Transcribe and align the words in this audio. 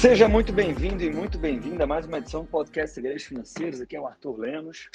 Seja 0.00 0.28
muito 0.28 0.52
bem-vindo 0.52 1.02
e 1.02 1.10
muito 1.10 1.38
bem-vinda 1.38 1.84
a 1.84 1.86
mais 1.86 2.04
uma 2.04 2.18
edição 2.18 2.42
do 2.42 2.50
podcast 2.50 2.94
Segredos 2.94 3.24
Financeiros. 3.24 3.80
Aqui 3.80 3.96
é 3.96 4.00
o 4.00 4.06
Arthur 4.06 4.38
Lemos. 4.38 4.90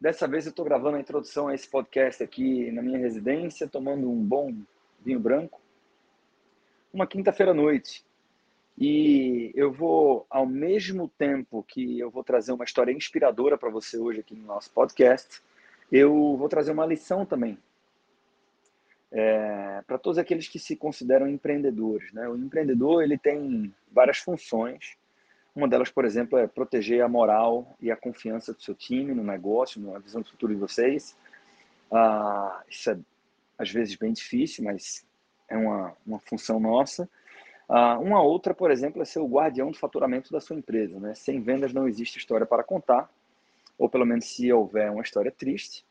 Dessa 0.00 0.26
vez 0.26 0.44
eu 0.44 0.50
estou 0.50 0.64
gravando 0.64 0.96
a 0.96 1.00
introdução 1.00 1.46
a 1.46 1.54
esse 1.54 1.68
podcast 1.68 2.20
aqui 2.20 2.70
na 2.72 2.82
minha 2.82 2.98
residência, 2.98 3.68
tomando 3.68 4.10
um 4.10 4.20
bom 4.20 4.52
vinho 5.04 5.20
branco. 5.20 5.60
Uma 6.92 7.06
quinta-feira 7.06 7.52
à 7.52 7.54
noite. 7.54 8.04
E 8.76 9.52
eu 9.54 9.72
vou, 9.72 10.26
ao 10.28 10.44
mesmo 10.44 11.08
tempo 11.16 11.64
que 11.68 12.00
eu 12.00 12.10
vou 12.10 12.24
trazer 12.24 12.50
uma 12.50 12.64
história 12.64 12.92
inspiradora 12.92 13.56
para 13.56 13.70
você 13.70 13.96
hoje 13.96 14.18
aqui 14.18 14.34
no 14.34 14.44
nosso 14.44 14.68
podcast, 14.72 15.40
eu 15.92 16.36
vou 16.36 16.48
trazer 16.48 16.72
uma 16.72 16.84
lição 16.84 17.24
também 17.24 17.56
é, 19.12 19.82
para 19.86 19.98
todos 19.98 20.18
aqueles 20.18 20.48
que 20.48 20.58
se 20.58 20.76
consideram 20.76 21.28
empreendedores. 21.28 22.12
Né? 22.12 22.28
O 22.28 22.36
empreendedor 22.36 23.02
ele 23.02 23.16
tem 23.16 23.72
várias 23.90 24.18
funções. 24.18 24.96
Uma 25.54 25.68
delas, 25.68 25.90
por 25.90 26.04
exemplo, 26.04 26.36
é 26.36 26.48
proteger 26.48 27.02
a 27.02 27.08
moral 27.08 27.76
e 27.80 27.90
a 27.90 27.96
confiança 27.96 28.52
do 28.52 28.60
seu 28.60 28.74
time 28.74 29.14
no 29.14 29.22
negócio, 29.22 29.80
na 29.80 29.98
visão 30.00 30.20
do 30.20 30.28
futuro 30.28 30.52
de 30.52 30.58
vocês. 30.58 31.16
Ah, 31.92 32.62
isso 32.68 32.90
é, 32.90 32.98
às 33.56 33.70
vezes, 33.70 33.94
bem 33.94 34.12
difícil, 34.12 34.64
mas 34.64 35.06
é 35.48 35.56
uma, 35.56 35.96
uma 36.04 36.18
função 36.18 36.58
nossa. 36.58 37.08
Ah, 37.68 37.98
uma 38.00 38.20
outra, 38.20 38.52
por 38.52 38.70
exemplo, 38.72 39.00
é 39.00 39.04
ser 39.04 39.20
o 39.20 39.28
guardião 39.28 39.70
do 39.70 39.78
faturamento 39.78 40.32
da 40.32 40.40
sua 40.40 40.56
empresa. 40.56 40.98
Né? 40.98 41.14
Sem 41.14 41.40
vendas 41.40 41.72
não 41.72 41.86
existe 41.86 42.18
história 42.18 42.44
para 42.44 42.64
contar, 42.64 43.08
ou 43.78 43.88
pelo 43.88 44.04
menos 44.04 44.24
se 44.24 44.52
houver 44.52 44.90
uma 44.90 45.02
história 45.02 45.30
triste. 45.30 45.84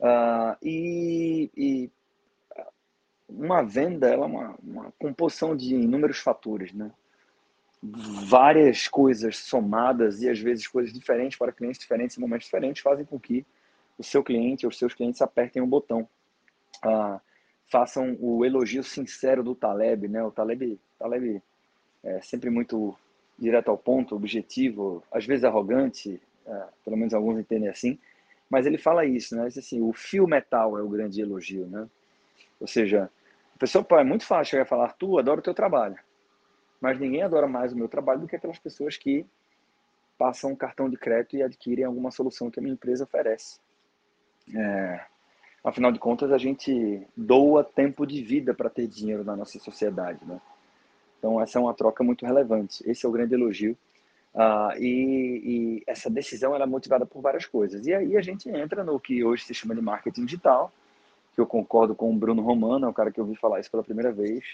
Ah, 0.00 0.56
e, 0.62 1.50
e 1.54 1.90
uma 3.32 3.62
venda 3.62 4.08
é 4.08 4.16
uma, 4.16 4.54
uma 4.62 4.92
composição 4.98 5.56
de 5.56 5.74
inúmeros 5.74 6.18
fatores, 6.18 6.72
né? 6.72 6.90
Várias 7.82 8.88
coisas 8.88 9.38
somadas 9.38 10.20
e 10.20 10.28
às 10.28 10.38
vezes 10.38 10.66
coisas 10.66 10.92
diferentes 10.92 11.38
para 11.38 11.52
clientes 11.52 11.80
diferentes 11.80 12.16
em 12.16 12.20
momentos 12.20 12.46
diferentes 12.46 12.82
fazem 12.82 13.04
com 13.04 13.18
que 13.18 13.46
o 13.98 14.02
seu 14.02 14.22
cliente 14.22 14.66
ou 14.66 14.70
os 14.70 14.78
seus 14.78 14.92
clientes 14.92 15.22
apertem 15.22 15.62
o 15.62 15.66
botão. 15.66 16.06
Ah, 16.82 17.20
façam 17.70 18.16
o 18.20 18.44
elogio 18.44 18.82
sincero 18.82 19.42
do 19.42 19.54
Taleb, 19.54 20.08
né? 20.08 20.22
O 20.22 20.30
Taleb, 20.30 20.78
Taleb 20.98 21.42
é 22.02 22.20
sempre 22.20 22.50
muito 22.50 22.94
direto 23.38 23.70
ao 23.70 23.78
ponto, 23.78 24.14
objetivo, 24.14 25.02
às 25.10 25.24
vezes 25.24 25.44
arrogante, 25.44 26.20
é, 26.46 26.64
pelo 26.84 26.96
menos 26.96 27.14
alguns 27.14 27.38
entendem 27.38 27.68
assim, 27.68 27.98
mas 28.50 28.66
ele 28.66 28.76
fala 28.76 29.06
isso, 29.06 29.36
né? 29.36 29.46
Assim, 29.46 29.80
o 29.80 29.92
fio 29.92 30.26
metal 30.26 30.76
é 30.76 30.82
o 30.82 30.88
grande 30.88 31.22
elogio, 31.22 31.66
né? 31.66 31.88
Ou 32.60 32.66
seja, 32.66 33.08
pessoa, 33.60 33.84
pô, 33.84 33.98
é 33.98 34.04
muito 34.04 34.24
fácil 34.24 34.52
chegar 34.52 34.64
e 34.64 34.68
falar, 34.68 34.92
tu 34.94 35.18
adoro 35.18 35.40
o 35.40 35.42
teu 35.42 35.54
trabalho. 35.54 35.96
Mas 36.80 36.98
ninguém 36.98 37.22
adora 37.22 37.46
mais 37.46 37.72
o 37.72 37.76
meu 37.76 37.88
trabalho 37.88 38.20
do 38.20 38.26
que 38.26 38.34
aquelas 38.34 38.58
pessoas 38.58 38.96
que 38.96 39.26
passam 40.18 40.50
um 40.50 40.56
cartão 40.56 40.88
de 40.88 40.96
crédito 40.96 41.36
e 41.36 41.42
adquirem 41.42 41.84
alguma 41.84 42.10
solução 42.10 42.50
que 42.50 42.58
a 42.58 42.62
minha 42.62 42.72
empresa 42.72 43.04
oferece. 43.04 43.60
É, 44.54 45.04
afinal 45.62 45.92
de 45.92 45.98
contas, 45.98 46.32
a 46.32 46.38
gente 46.38 47.06
doa 47.14 47.62
tempo 47.62 48.06
de 48.06 48.22
vida 48.22 48.54
para 48.54 48.70
ter 48.70 48.86
dinheiro 48.86 49.22
na 49.22 49.36
nossa 49.36 49.58
sociedade, 49.58 50.24
né? 50.24 50.40
Então, 51.18 51.38
essa 51.38 51.58
é 51.58 51.60
uma 51.60 51.74
troca 51.74 52.02
muito 52.02 52.24
relevante. 52.24 52.82
Esse 52.90 53.04
é 53.04 53.08
o 53.08 53.12
grande 53.12 53.34
elogio. 53.34 53.76
Uh, 54.34 54.72
e, 54.78 55.42
e, 55.44 55.82
essa 55.86 56.08
decisão 56.08 56.56
é 56.56 56.66
motivada 56.66 57.04
por 57.04 57.20
várias 57.20 57.44
coisas. 57.44 57.86
E 57.86 57.92
aí 57.92 58.16
a 58.16 58.22
gente 58.22 58.48
entra 58.48 58.82
no 58.82 58.98
que 58.98 59.22
hoje 59.22 59.44
se 59.44 59.52
chama 59.52 59.74
de 59.74 59.82
marketing 59.82 60.24
digital, 60.24 60.72
que 61.40 61.42
eu 61.42 61.46
concordo 61.46 61.94
com 61.94 62.10
o 62.10 62.16
Bruno 62.16 62.42
Romano, 62.42 62.86
é 62.86 62.88
o 62.88 62.92
cara 62.92 63.10
que 63.10 63.18
eu 63.18 63.24
ouvi 63.24 63.34
falar 63.34 63.60
isso 63.60 63.70
pela 63.70 63.82
primeira 63.82 64.12
vez. 64.12 64.44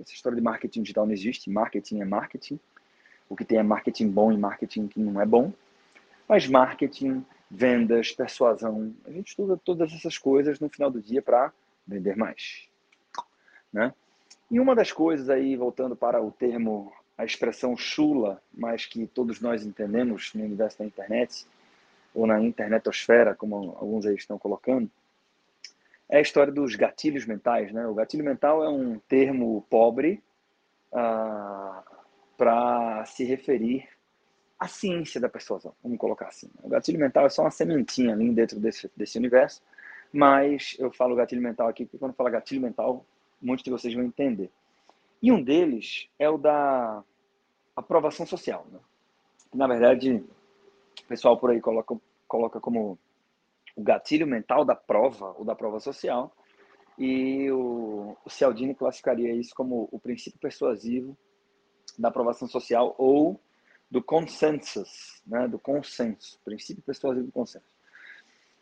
Essa 0.00 0.12
história 0.12 0.34
de 0.34 0.42
marketing 0.42 0.82
digital 0.82 1.06
não 1.06 1.12
existe, 1.12 1.48
marketing 1.48 2.00
é 2.00 2.04
marketing. 2.04 2.58
O 3.28 3.36
que 3.36 3.44
tem 3.44 3.58
é 3.58 3.62
marketing 3.62 4.08
bom 4.08 4.32
e 4.32 4.36
marketing 4.36 4.88
que 4.88 4.98
não 4.98 5.20
é 5.20 5.26
bom. 5.26 5.52
Mas 6.28 6.48
marketing, 6.48 7.24
vendas, 7.48 8.10
persuasão, 8.10 8.92
a 9.06 9.12
gente 9.12 9.28
estuda 9.28 9.56
todas 9.56 9.92
essas 9.92 10.18
coisas 10.18 10.58
no 10.58 10.68
final 10.68 10.90
do 10.90 11.00
dia 11.00 11.22
para 11.22 11.52
vender 11.86 12.16
mais. 12.16 12.68
Né? 13.72 13.94
E 14.50 14.58
uma 14.58 14.74
das 14.74 14.90
coisas 14.90 15.30
aí, 15.30 15.56
voltando 15.56 15.94
para 15.94 16.20
o 16.20 16.32
termo, 16.32 16.92
a 17.16 17.24
expressão 17.24 17.76
chula, 17.76 18.42
mas 18.52 18.86
que 18.86 19.06
todos 19.06 19.40
nós 19.40 19.64
entendemos 19.64 20.32
no 20.34 20.42
universo 20.42 20.80
da 20.80 20.84
internet, 20.84 21.46
ou 22.12 22.26
na 22.26 22.40
internetosfera, 22.40 23.34
como 23.34 23.76
alguns 23.78 24.04
aí 24.04 24.16
estão 24.16 24.38
colocando, 24.38 24.90
é 26.08 26.18
a 26.18 26.20
história 26.20 26.52
dos 26.52 26.74
gatilhos 26.74 27.26
mentais. 27.26 27.72
Né? 27.72 27.86
O 27.86 27.94
gatilho 27.94 28.24
mental 28.24 28.64
é 28.64 28.68
um 28.68 28.98
termo 29.00 29.64
pobre 29.68 30.22
ah, 30.92 31.82
para 32.36 33.04
se 33.04 33.24
referir 33.24 33.88
à 34.58 34.66
ciência 34.66 35.20
da 35.20 35.28
persuasão, 35.28 35.72
vamos 35.82 35.98
colocar 35.98 36.28
assim. 36.28 36.50
O 36.62 36.68
gatilho 36.68 36.98
mental 36.98 37.26
é 37.26 37.28
só 37.28 37.42
uma 37.42 37.50
sementinha 37.50 38.12
ali 38.12 38.30
dentro 38.32 38.58
desse, 38.58 38.90
desse 38.96 39.16
universo, 39.16 39.62
mas 40.12 40.74
eu 40.78 40.90
falo 40.90 41.14
gatilho 41.14 41.42
mental 41.42 41.68
aqui 41.68 41.84
porque 41.84 41.98
quando 41.98 42.12
eu 42.12 42.16
falo 42.16 42.30
gatilho 42.30 42.60
mental, 42.60 43.04
muitos 43.40 43.62
de 43.62 43.70
vocês 43.70 43.94
vão 43.94 44.02
entender. 44.02 44.50
E 45.22 45.30
um 45.30 45.42
deles 45.42 46.08
é 46.18 46.28
o 46.28 46.38
da 46.38 47.02
aprovação 47.76 48.26
social. 48.26 48.66
Né? 48.72 48.78
Na 49.54 49.66
verdade, 49.66 50.24
o 51.02 51.06
pessoal 51.06 51.36
por 51.38 51.50
aí 51.50 51.60
coloca, 51.60 51.96
coloca 52.26 52.60
como 52.60 52.98
o 53.78 53.82
gatilho 53.82 54.26
mental 54.26 54.64
da 54.64 54.74
prova 54.74 55.36
ou 55.38 55.44
da 55.44 55.54
prova 55.54 55.78
social. 55.78 56.34
E 56.98 57.48
o, 57.52 58.16
o 58.24 58.28
Cialdini 58.28 58.74
classificaria 58.74 59.32
isso 59.32 59.54
como 59.54 59.88
o 59.92 60.00
princípio 60.00 60.40
persuasivo 60.40 61.16
da 61.96 62.08
aprovação 62.08 62.48
social 62.48 62.96
ou 62.98 63.40
do 63.88 64.02
consensus, 64.02 65.22
né, 65.24 65.46
do 65.46 65.60
consenso, 65.60 66.40
princípio 66.44 66.82
persuasivo 66.82 67.26
do 67.26 67.32
consenso. 67.32 67.78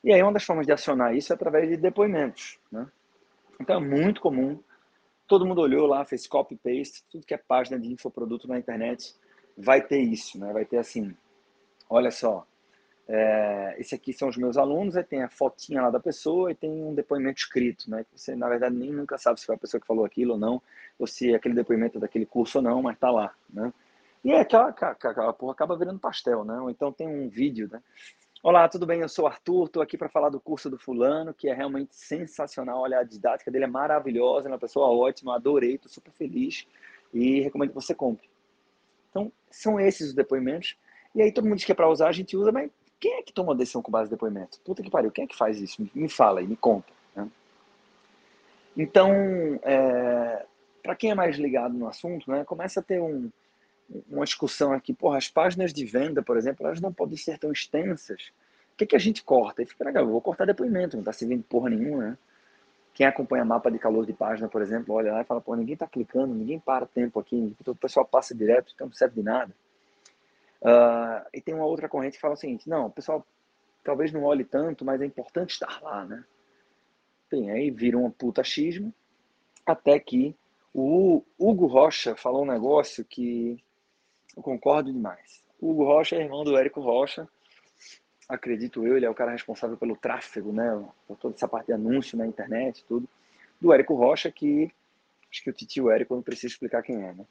E 0.05 0.13
aí 0.13 0.23
uma 0.23 0.35
das 0.35 0.45
formas 0.45 0.67
de 0.67 0.73
acionar 0.73 1.17
isso 1.17 1.33
é 1.33 1.35
através 1.35 1.67
de 1.67 1.79
depoimentos, 1.79 2.59
né? 2.71 2.87
Então 3.59 3.77
é 3.77 3.81
muito 3.81 4.21
comum, 4.21 4.63
todo 5.27 5.47
mundo 5.47 5.63
olhou 5.63 5.87
lá, 5.87 6.05
fez 6.05 6.27
copy 6.27 6.57
paste, 6.57 7.03
tudo 7.11 7.27
que 7.27 7.33
é 7.33 7.39
página 7.39 7.81
de 7.81 7.91
infoproduto 7.91 8.47
na 8.47 8.59
internet 8.59 9.15
vai 9.57 9.81
ter 9.81 9.99
isso, 9.99 10.39
né? 10.39 10.53
Vai 10.53 10.67
ter 10.67 10.77
assim, 10.77 11.17
olha 11.89 12.11
só, 12.11 12.47
é, 13.09 13.77
esse 13.79 13.95
aqui 13.95 14.13
são 14.13 14.29
os 14.29 14.37
meus 14.37 14.57
alunos, 14.57 14.97
aí 14.97 15.05
tem 15.05 15.23
a 15.23 15.29
fotinha 15.29 15.83
lá 15.83 15.91
da 15.91 16.01
pessoa 16.01 16.51
e 16.51 16.55
tem 16.55 16.71
um 16.71 16.95
depoimento 16.95 17.39
escrito, 17.39 17.89
né? 17.89 18.05
Você, 18.15 18.35
na 18.35 18.49
verdade, 18.49 18.75
nem 18.75 18.91
nunca 18.91 19.17
sabe 19.17 19.39
se 19.39 19.47
foi 19.47 19.55
a 19.55 19.59
pessoa 19.59 19.81
que 19.81 19.87
falou 19.87 20.05
aquilo 20.05 20.33
ou 20.33 20.39
não, 20.39 20.61
ou 20.99 21.07
se 21.07 21.35
aquele 21.35 21.55
depoimento 21.55 21.99
é 21.99 22.01
daquele 22.01 22.27
curso 22.27 22.59
ou 22.59 22.65
não, 22.65 22.83
mas 22.83 22.99
tá 22.99 23.11
lá, 23.11 23.33
né? 23.49 23.73
E 24.25 24.33
é 24.33 24.41
aquela, 24.41 24.71
aquela 24.71 25.33
porra 25.33 25.53
acaba 25.53 25.77
virando 25.77 26.01
pastel, 26.01 26.45
né? 26.45 26.59
Ou 26.59 26.69
então 26.69 26.93
tem 26.93 27.07
um 27.07 27.29
vídeo, 27.29 27.69
né? 27.71 27.81
Olá, 28.43 28.69
tudo 28.69 28.85
bem? 28.87 29.01
Eu 29.01 29.09
sou 29.09 29.25
o 29.25 29.29
Arthur, 29.29 29.67
estou 29.67 29.83
aqui 29.83 29.97
para 29.97 30.09
falar 30.09 30.29
do 30.29 30.41
curso 30.41 30.69
do 30.69 30.79
fulano, 30.79 31.33
que 31.33 31.49
é 31.49 31.55
realmente 31.55 31.95
sensacional. 31.95 32.81
Olha, 32.81 32.99
a 32.99 33.05
didática 33.05 33.51
dele 33.51 33.65
é 33.65 33.69
maravilhosa, 33.69 34.49
é 34.49 34.53
uma 34.53 34.59
pessoa 34.59 34.89
ótima, 34.89 35.37
adorei, 35.37 35.77
estou 35.77 35.91
super 35.91 36.13
feliz 36.13 36.67
e 37.15 37.41
recomendo 37.41 37.69
que 37.71 37.75
você 37.75 37.95
compre. 37.95 38.29
Então, 39.11 39.33
são 39.51 39.79
esses 39.79 40.09
os 40.09 40.15
depoimentos. 40.15 40.77
E 41.15 41.23
aí 41.23 41.33
todo 41.33 41.45
mundo 41.45 41.57
diz 41.57 41.65
que 41.65 41.73
é 41.73 41.75
para 41.75 41.89
usar, 41.89 42.09
a 42.09 42.13
gente 42.13 42.37
usa, 42.37 42.53
mas 42.53 42.71
quem 42.99 43.15
é 43.15 43.23
que 43.23 43.33
toma 43.33 43.55
decisão 43.55 43.83
com 43.83 43.91
base 43.91 44.09
em 44.09 44.11
depoimento? 44.11 44.61
Puta 44.65 44.83
que 44.83 44.91
pariu, 44.91 45.11
quem 45.11 45.25
é 45.25 45.27
que 45.27 45.37
faz 45.37 45.61
isso? 45.61 45.87
Me 45.95 46.09
fala 46.09 46.41
aí, 46.41 46.47
me 46.47 46.57
conta. 46.57 46.93
Né? 47.15 47.29
Então, 48.77 49.11
é, 49.63 50.45
para 50.83 50.97
quem 50.97 51.11
é 51.11 51.15
mais 51.15 51.37
ligado 51.37 51.75
no 51.75 51.89
assunto, 51.89 52.31
né, 52.31 52.45
começa 52.45 52.81
a 52.81 52.83
ter 52.83 53.01
um, 53.01 53.31
uma 54.09 54.25
discussão 54.25 54.73
aqui. 54.73 54.95
Porra, 54.95 55.19
as 55.19 55.29
páginas 55.29 55.73
de 55.73 55.85
venda, 55.85 56.23
por 56.23 56.37
exemplo, 56.37 56.67
elas 56.67 56.81
não 56.81 56.93
podem 56.93 57.17
ser 57.17 57.39
tão 57.39 57.53
extensas. 57.53 58.33
O 58.73 58.77
que, 58.77 58.85
é 58.85 58.87
que 58.87 58.97
a 58.97 59.01
gente 59.01 59.23
corta? 59.23 59.63
E 59.63 59.67
fica 59.67 60.05
vou 60.05 60.21
cortar 60.21 60.45
depoimento, 60.45 60.97
não 60.97 61.03
está 61.03 61.13
servindo 61.13 61.43
porra 61.43 61.71
nenhuma, 61.71 62.03
né? 62.03 62.19
Quem 62.95 63.07
acompanha 63.07 63.45
mapa 63.45 63.71
de 63.71 63.79
calor 63.79 64.07
de 64.07 64.15
página, 64.15 64.49
por 64.49 64.63
exemplo, 64.63 64.95
olha 64.95 65.13
lá 65.13 65.21
e 65.21 65.25
fala, 65.25 65.41
pô, 65.41 65.55
ninguém 65.55 65.75
está 65.75 65.87
clicando, 65.87 66.35
ninguém 66.35 66.59
para 66.59 66.87
tempo 66.87 67.21
aqui, 67.21 67.55
o 67.67 67.75
pessoal 67.75 68.07
passa 68.07 68.35
direto, 68.35 68.73
então 68.75 68.87
não 68.87 68.95
serve 68.95 69.17
de 69.17 69.23
nada. 69.23 69.53
Uh, 70.63 71.27
e 71.33 71.41
tem 71.41 71.55
uma 71.55 71.67
outra 71.67 71.89
corrente 71.89 72.15
que 72.15 72.21
fala 72.21 72.35
o 72.35 72.37
seguinte: 72.37 72.69
não, 72.69 72.87
o 72.87 72.91
pessoal 72.91 73.27
talvez 73.85 74.13
não 74.13 74.25
olhe 74.25 74.45
tanto, 74.45 74.85
mas 74.85 75.01
é 75.01 75.07
importante 75.07 75.51
estar 75.51 75.81
lá, 75.83 76.05
né? 76.05 76.25
Tem 77.29 77.51
aí 77.51 77.71
vira 77.71 77.99
um 77.99 78.11
puta 78.11 78.43
xismo, 78.43 78.93
até 79.65 79.99
que 79.99 80.37
o 80.73 81.23
Hugo 81.39 81.67
Rocha 81.67 82.15
falou 82.15 82.43
um 82.43 82.51
negócio 82.53 83.05
que 83.05 83.63
eu 84.37 84.43
concordo 84.43 84.93
demais. 84.93 85.43
O 85.61 85.71
Hugo 85.71 85.85
Rocha 85.85 86.17
é 86.17 86.21
irmão 86.21 86.45
do 86.45 86.57
Érico 86.57 86.81
Rocha, 86.81 87.29
acredito 88.29 88.87
eu, 88.87 88.97
ele 88.97 89.07
é 89.07 89.11
o 89.11 89.15
cara 89.15 89.33
responsável 89.33 89.77
pelo 89.77 89.97
tráfego, 89.97 90.53
né? 90.53 90.85
Por 91.07 91.17
toda 91.17 91.35
essa 91.35 91.49
parte 91.49 91.67
de 91.67 91.73
anúncio 91.73 92.19
na 92.19 92.27
internet, 92.27 92.85
tudo. 92.85 93.09
Do 93.61 93.73
Érico 93.73 93.95
Rocha, 93.95 94.31
que 94.31 94.71
acho 95.31 95.43
que 95.43 95.51
o 95.51 95.53
titio 95.53 95.91
Érico 95.91 96.15
não 96.15 96.23
precisa 96.23 96.53
explicar 96.53 96.83
quem 96.83 96.97
é, 96.97 97.13
né? 97.13 97.25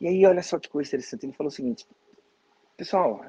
E 0.00 0.06
aí, 0.06 0.24
olha 0.26 0.42
só 0.42 0.58
que 0.58 0.68
coisa 0.68 0.88
interessante. 0.88 1.26
Ele 1.26 1.32
falou 1.32 1.48
o 1.48 1.54
seguinte: 1.54 1.86
Pessoal, 2.76 3.24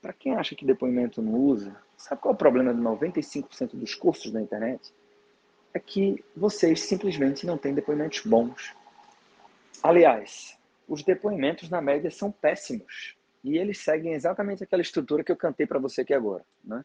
para 0.00 0.12
quem 0.12 0.34
acha 0.34 0.56
que 0.56 0.66
depoimento 0.66 1.22
não 1.22 1.34
usa, 1.34 1.76
sabe 1.96 2.20
qual 2.20 2.32
é 2.32 2.34
o 2.34 2.38
problema 2.38 2.74
de 2.74 2.80
95% 2.80 3.76
dos 3.76 3.94
cursos 3.94 4.32
da 4.32 4.40
internet? 4.40 4.92
É 5.72 5.78
que 5.78 6.22
vocês 6.36 6.82
simplesmente 6.82 7.46
não 7.46 7.56
têm 7.56 7.72
depoimentos 7.72 8.20
bons. 8.26 8.74
Aliás, 9.80 10.58
os 10.88 11.04
depoimentos, 11.04 11.70
na 11.70 11.80
média, 11.80 12.10
são 12.10 12.32
péssimos. 12.32 13.16
E 13.44 13.56
eles 13.56 13.78
seguem 13.78 14.12
exatamente 14.12 14.64
aquela 14.64 14.82
estrutura 14.82 15.22
que 15.22 15.30
eu 15.30 15.36
cantei 15.36 15.66
para 15.66 15.78
você 15.78 16.02
aqui 16.02 16.12
agora, 16.12 16.44
né? 16.64 16.84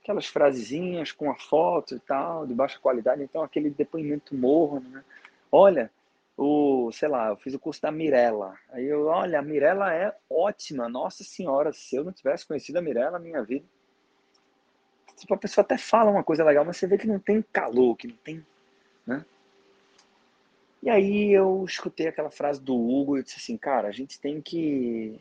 Aquelas 0.00 0.26
frasezinhas 0.26 1.12
com 1.12 1.30
a 1.30 1.36
foto 1.36 1.96
e 1.96 2.00
tal, 2.00 2.46
de 2.46 2.54
baixa 2.54 2.78
qualidade, 2.78 3.22
então 3.22 3.42
aquele 3.42 3.70
depoimento 3.70 4.34
morno, 4.34 4.88
né? 4.88 5.04
Olha, 5.50 5.90
o, 6.36 6.90
sei 6.92 7.08
lá, 7.08 7.28
eu 7.28 7.36
fiz 7.36 7.54
o 7.54 7.58
curso 7.58 7.80
da 7.82 7.90
Mirella. 7.90 8.56
Aí 8.70 8.86
eu, 8.86 9.06
olha, 9.06 9.38
a 9.38 9.42
Mirella 9.42 9.92
é 9.94 10.14
ótima, 10.28 10.88
nossa 10.88 11.22
senhora, 11.22 11.72
se 11.72 11.96
eu 11.96 12.04
não 12.04 12.12
tivesse 12.12 12.46
conhecido 12.46 12.78
a 12.78 12.82
Mirella 12.82 13.12
na 13.12 13.18
minha 13.18 13.42
vida. 13.42 13.64
Tipo, 15.16 15.34
a 15.34 15.38
pessoa 15.38 15.62
até 15.62 15.78
fala 15.78 16.10
uma 16.10 16.24
coisa 16.24 16.42
legal, 16.42 16.64
mas 16.64 16.76
você 16.76 16.86
vê 16.86 16.98
que 16.98 17.06
não 17.06 17.18
tem 17.18 17.44
calor, 17.52 17.96
que 17.96 18.08
não 18.08 18.16
tem, 18.16 18.44
né? 19.06 19.24
E 20.82 20.90
aí 20.90 21.30
eu 21.30 21.64
escutei 21.64 22.08
aquela 22.08 22.30
frase 22.30 22.60
do 22.60 22.74
Hugo 22.74 23.16
e 23.16 23.22
disse 23.22 23.36
assim, 23.38 23.56
cara, 23.56 23.86
a 23.86 23.92
gente 23.92 24.18
tem 24.18 24.40
que 24.40 25.20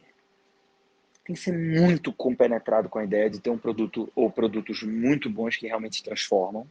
tem 1.23 1.35
que 1.35 1.41
ser 1.41 1.55
muito 1.55 2.11
compenetrado 2.11 2.89
com 2.89 2.97
a 2.97 3.03
ideia 3.03 3.29
de 3.29 3.39
ter 3.39 3.51
um 3.51 3.57
produto 3.57 4.11
ou 4.15 4.31
produtos 4.31 4.81
muito 4.81 5.29
bons 5.29 5.55
que 5.55 5.67
realmente 5.67 6.03
transformam. 6.03 6.65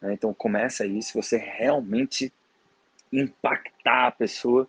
Né? 0.00 0.12
Então 0.12 0.34
começa 0.34 0.82
aí, 0.82 1.00
se 1.00 1.14
você 1.14 1.36
realmente 1.36 2.32
impactar 3.12 4.06
a 4.06 4.12
pessoa, 4.12 4.68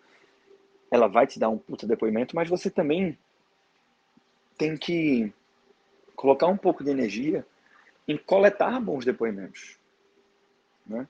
ela 0.90 1.06
vai 1.06 1.26
te 1.26 1.38
dar 1.38 1.48
um 1.48 1.58
puta 1.58 1.86
depoimento, 1.86 2.36
mas 2.36 2.48
você 2.48 2.70
também 2.70 3.18
tem 4.58 4.76
que 4.76 5.32
colocar 6.14 6.46
um 6.46 6.56
pouco 6.56 6.84
de 6.84 6.90
energia 6.90 7.46
em 8.06 8.16
coletar 8.16 8.80
bons 8.80 9.04
depoimentos, 9.04 9.78
né? 10.86 11.08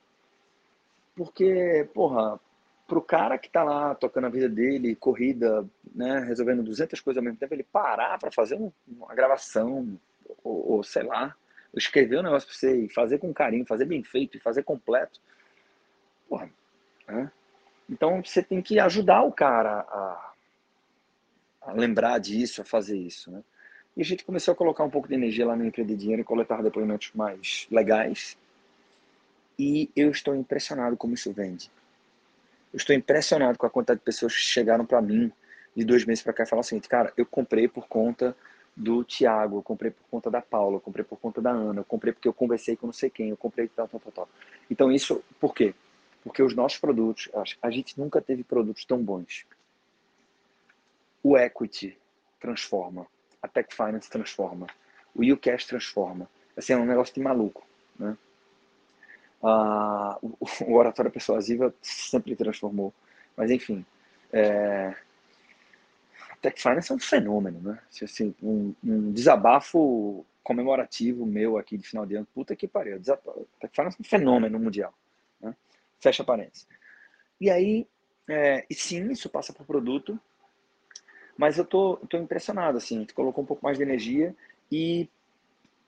Porque, 1.15 1.87
porra, 1.93 2.39
pro 2.87 3.01
cara 3.01 3.37
que 3.37 3.49
tá 3.49 3.63
lá 3.63 3.93
tocando 3.95 4.25
a 4.25 4.29
vida 4.29 4.49
dele, 4.49 4.95
corrida, 4.95 5.67
né, 5.93 6.19
resolvendo 6.19 6.63
200 6.63 6.99
coisas 7.01 7.17
ao 7.17 7.23
mesmo 7.23 7.37
tempo, 7.37 7.53
ele 7.53 7.63
parar 7.63 8.17
para 8.17 8.31
fazer 8.31 8.59
uma 8.87 9.13
gravação, 9.13 9.99
ou, 10.43 10.71
ou, 10.71 10.83
sei 10.83 11.03
lá, 11.03 11.35
escrever 11.75 12.19
um 12.19 12.23
negócio 12.23 12.47
pra 12.47 12.57
você 12.57 12.85
e 12.85 12.89
fazer 12.89 13.17
com 13.19 13.33
carinho, 13.33 13.65
fazer 13.65 13.85
bem 13.85 14.03
feito 14.03 14.37
e 14.37 14.39
fazer 14.39 14.63
completo, 14.63 15.19
porra, 16.27 16.49
né? 17.07 17.31
Então 17.89 18.23
você 18.23 18.41
tem 18.41 18.61
que 18.61 18.79
ajudar 18.79 19.23
o 19.23 19.31
cara 19.31 19.79
a, 19.81 20.33
a, 21.63 21.71
lembrar 21.73 22.19
disso, 22.19 22.61
a 22.61 22.65
fazer 22.65 22.97
isso, 22.97 23.31
né? 23.31 23.41
E 23.95 24.01
a 24.01 24.05
gente 24.05 24.25
começou 24.25 24.53
a 24.53 24.55
colocar 24.55 24.83
um 24.83 24.89
pouco 24.89 25.07
de 25.07 25.13
energia 25.13 25.45
lá 25.45 25.55
no 25.55 25.65
Empreender 25.65 25.95
Dinheiro 25.95 26.21
e 26.21 26.25
coletar 26.25 26.63
depoimentos 26.63 27.11
mais 27.13 27.67
legais. 27.69 28.35
E 29.57 29.91
eu 29.95 30.09
estou 30.09 30.35
impressionado 30.35 30.97
como 30.97 31.13
isso 31.13 31.31
vende. 31.31 31.69
Eu 32.73 32.77
estou 32.77 32.95
impressionado 32.95 33.57
com 33.57 33.67
a 33.67 33.69
quantidade 33.69 33.99
de 33.99 34.05
pessoas 34.05 34.33
que 34.33 34.41
chegaram 34.41 34.83
para 34.83 34.99
mim 34.99 35.31
de 35.75 35.85
dois 35.85 36.05
meses 36.05 36.23
para 36.23 36.33
cá 36.33 36.43
e 36.43 36.47
falaram 36.47 36.61
assim, 36.61 36.79
cara, 36.79 37.13
eu 37.15 37.25
comprei 37.25 37.67
por 37.67 37.87
conta 37.87 38.35
do 38.75 39.03
Tiago, 39.03 39.57
eu 39.57 39.61
comprei 39.61 39.91
por 39.91 40.03
conta 40.09 40.31
da 40.31 40.41
Paula, 40.41 40.77
eu 40.77 40.81
comprei 40.81 41.05
por 41.05 41.19
conta 41.19 41.39
da 41.39 41.51
Ana, 41.51 41.81
eu 41.81 41.85
comprei 41.85 42.11
porque 42.11 42.27
eu 42.27 42.33
conversei 42.33 42.75
com 42.75 42.87
não 42.87 42.93
sei 42.93 43.11
quem, 43.11 43.29
eu 43.29 43.37
comprei 43.37 43.67
tal, 43.67 43.87
tal, 43.87 43.99
tal, 43.99 44.11
tal. 44.11 44.29
Então 44.69 44.91
isso, 44.91 45.23
por 45.39 45.53
quê? 45.53 45.75
Porque 46.23 46.41
os 46.41 46.55
nossos 46.55 46.79
produtos, 46.79 47.29
a 47.61 47.69
gente 47.69 47.99
nunca 47.99 48.21
teve 48.21 48.43
produtos 48.43 48.85
tão 48.85 49.03
bons. 49.03 49.45
O 51.21 51.37
Equity 51.37 51.97
transforma, 52.39 53.05
a 53.41 53.47
Tech 53.47 53.73
Finance 53.75 54.09
transforma, 54.09 54.67
o 55.13 55.21
UCash 55.21 55.65
transforma. 55.65 56.29
Assim, 56.55 56.73
é 56.73 56.77
um 56.77 56.85
negócio 56.85 57.13
de 57.13 57.21
maluco, 57.21 57.65
né? 57.99 58.17
Ah, 59.41 60.17
o, 60.21 60.73
oratório 60.73 61.11
persuasiva 61.11 61.73
sempre 61.81 62.35
transformou. 62.35 62.93
Mas, 63.35 63.51
enfim, 63.51 63.85
é, 64.31 64.95
a 66.29 66.35
Tech 66.37 66.61
Finance 66.61 66.91
é 66.91 66.95
um 66.95 66.99
fenômeno, 66.99 67.59
né? 67.61 67.79
Assim, 68.01 68.33
um, 68.41 68.73
um, 68.83 69.11
desabafo 69.11 70.25
comemorativo 70.43 71.25
meu 71.25 71.57
aqui 71.57 71.77
de 71.77 71.87
final 71.87 72.05
de 72.05 72.15
ano. 72.15 72.27
Puta 72.33 72.55
que 72.55 72.67
pariu. 72.67 73.01
Tech 73.01 73.75
Finance 73.75 73.97
é 73.97 74.01
um 74.01 74.05
fenômeno 74.05 74.57
mundial. 74.59 74.93
Né? 76.03 76.11
Fecha 76.11 76.23
parênteses. 76.23 76.67
E 77.39 77.49
aí, 77.49 77.87
é, 78.29 78.65
e 78.69 78.75
sim, 78.75 79.09
isso 79.11 79.29
passa 79.29 79.53
por 79.53 79.65
produto, 79.65 80.19
mas 81.37 81.57
eu 81.57 81.65
tô, 81.65 81.97
tô 82.09 82.17
impressionado, 82.17 82.77
assim, 82.77 83.05
colocou 83.13 83.43
um 83.43 83.47
pouco 83.47 83.63
mais 83.63 83.77
de 83.77 83.83
energia 83.83 84.35
e 84.71 85.09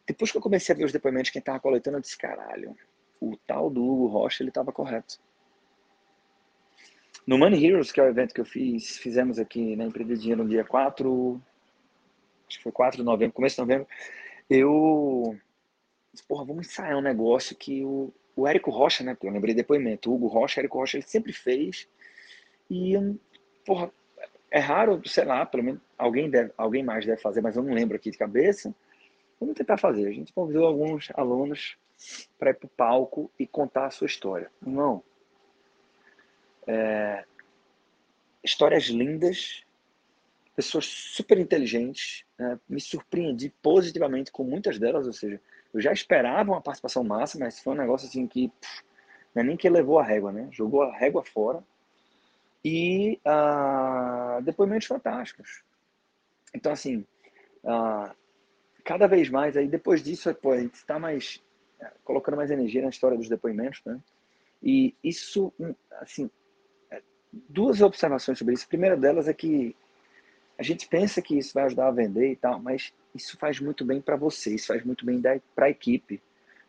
depois 0.07 0.31
que 0.31 0.37
eu 0.37 0.41
comecei 0.41 0.73
a 0.73 0.77
ver 0.77 0.85
os 0.85 0.91
depoimentos 0.91 1.27
de 1.27 1.33
quem 1.33 1.41
tava 1.41 1.59
coletando, 1.59 1.97
eu 1.97 2.01
disse, 2.01 2.17
caralho, 2.17 2.75
o 3.19 3.37
tal 3.45 3.69
do 3.69 3.83
Hugo 3.83 4.07
Rocha, 4.07 4.41
ele 4.43 4.49
estava 4.49 4.71
correto. 4.71 5.19
No 7.25 7.37
Money 7.37 7.65
Heroes, 7.65 7.91
que 7.91 7.99
é 7.99 8.03
o 8.03 8.07
evento 8.07 8.33
que 8.33 8.41
eu 8.41 8.45
fiz, 8.45 8.97
fizemos 8.97 9.39
aqui 9.39 9.75
na 9.75 9.85
Empreender 9.85 10.17
Dinheiro 10.17 10.43
no 10.43 10.49
dia 10.49 10.63
4, 10.63 11.41
acho 12.47 12.57
que 12.57 12.63
foi 12.63 12.71
4 12.71 12.97
de 12.97 13.03
novembro, 13.03 13.33
começo 13.33 13.55
de 13.55 13.61
novembro, 13.61 13.87
eu 14.47 15.35
disse, 16.13 16.25
porra, 16.27 16.45
vamos 16.45 16.67
ensaiar 16.67 16.97
um 16.97 17.01
negócio 17.01 17.55
que 17.55 17.83
o, 17.83 18.13
o 18.35 18.47
Érico 18.47 18.69
Rocha, 18.71 19.03
né, 19.03 19.13
porque 19.13 19.27
eu 19.27 19.31
lembrei 19.31 19.53
depoimento, 19.53 20.11
o 20.11 20.15
Hugo 20.15 20.27
Rocha, 20.27 20.59
Érico 20.59 20.77
Rocha, 20.77 20.97
ele 20.97 21.07
sempre 21.07 21.31
fez, 21.31 21.87
e, 22.69 22.93
porra, 23.65 23.91
é 24.51 24.59
raro, 24.59 25.01
sei 25.05 25.25
lá, 25.25 25.45
pelo 25.45 25.63
menos 25.63 25.81
alguém, 25.97 26.29
deve, 26.29 26.51
alguém 26.57 26.83
mais 26.83 27.05
deve 27.05 27.21
fazer, 27.21 27.41
mas 27.41 27.55
eu 27.55 27.63
não 27.63 27.73
lembro 27.73 27.95
aqui 27.95 28.11
de 28.11 28.17
cabeça, 28.17 28.73
vamos 29.39 29.55
tentar 29.55 29.77
fazer. 29.77 30.07
A 30.07 30.11
gente 30.11 30.31
convidou 30.33 30.65
alguns 30.65 31.09
alunos 31.13 31.77
para 32.37 32.51
ir 32.51 32.55
para 32.55 32.67
o 32.67 32.69
palco 32.69 33.31
e 33.37 33.45
contar 33.45 33.87
a 33.87 33.91
sua 33.91 34.07
história. 34.07 34.49
Não. 34.61 35.03
É, 36.67 37.25
histórias 38.43 38.85
lindas, 38.85 39.64
pessoas 40.55 40.85
super 40.85 41.37
inteligentes. 41.37 42.23
Né? 42.37 42.59
Me 42.67 42.79
surpreendi 42.79 43.53
positivamente 43.61 44.31
com 44.31 44.43
muitas 44.43 44.79
delas, 44.79 45.05
ou 45.07 45.13
seja, 45.13 45.39
eu 45.73 45.81
já 45.81 45.91
esperava 45.91 46.51
uma 46.51 46.61
participação 46.61 47.03
massa, 47.03 47.37
mas 47.37 47.59
foi 47.59 47.73
um 47.73 47.77
negócio 47.77 48.07
assim 48.07 48.25
que 48.27 48.47
pff, 48.47 48.83
é 49.35 49.43
nem 49.43 49.57
que 49.57 49.69
levou 49.69 49.99
a 49.99 50.03
régua, 50.03 50.31
né? 50.31 50.47
Jogou 50.51 50.83
a 50.83 50.95
régua 50.95 51.23
fora. 51.23 51.61
E 52.63 53.19
uh, 53.25 54.41
depoimentos 54.41 54.87
fantásticos. 54.87 55.63
Então, 56.53 56.71
assim, 56.71 57.05
uh, 57.63 58.15
cada 58.83 59.07
vez 59.07 59.29
mais, 59.29 59.57
aí 59.57 59.67
depois 59.67 60.01
disso, 60.01 60.33
pô, 60.35 60.53
a 60.53 60.59
gente 60.59 60.75
está 60.75 60.97
mais 60.97 61.43
colocando 62.03 62.37
mais 62.37 62.49
energia 62.49 62.81
na 62.81 62.89
história 62.89 63.17
dos 63.17 63.29
depoimentos, 63.29 63.81
né? 63.85 63.99
E 64.63 64.95
isso, 65.03 65.53
assim, 65.99 66.29
é, 66.89 67.01
duas 67.33 67.81
observações 67.81 68.39
sobre 68.39 68.53
isso. 68.53 68.65
A 68.65 68.69
primeira 68.69 68.97
delas 68.97 69.27
é 69.27 69.33
que 69.33 69.75
a 70.57 70.63
gente 70.63 70.87
pensa 70.87 71.21
que 71.21 71.37
isso 71.37 71.53
vai 71.53 71.65
ajudar 71.65 71.87
a 71.87 71.91
vender 71.91 72.31
e 72.31 72.35
tal, 72.35 72.59
mas 72.59 72.93
isso 73.13 73.37
faz 73.37 73.59
muito 73.59 73.83
bem 73.83 74.01
para 74.01 74.15
você, 74.15 74.55
isso 74.55 74.67
faz 74.67 74.83
muito 74.83 75.05
bem 75.05 75.21
para 75.53 75.65
a 75.65 75.69
equipe. 75.69 76.21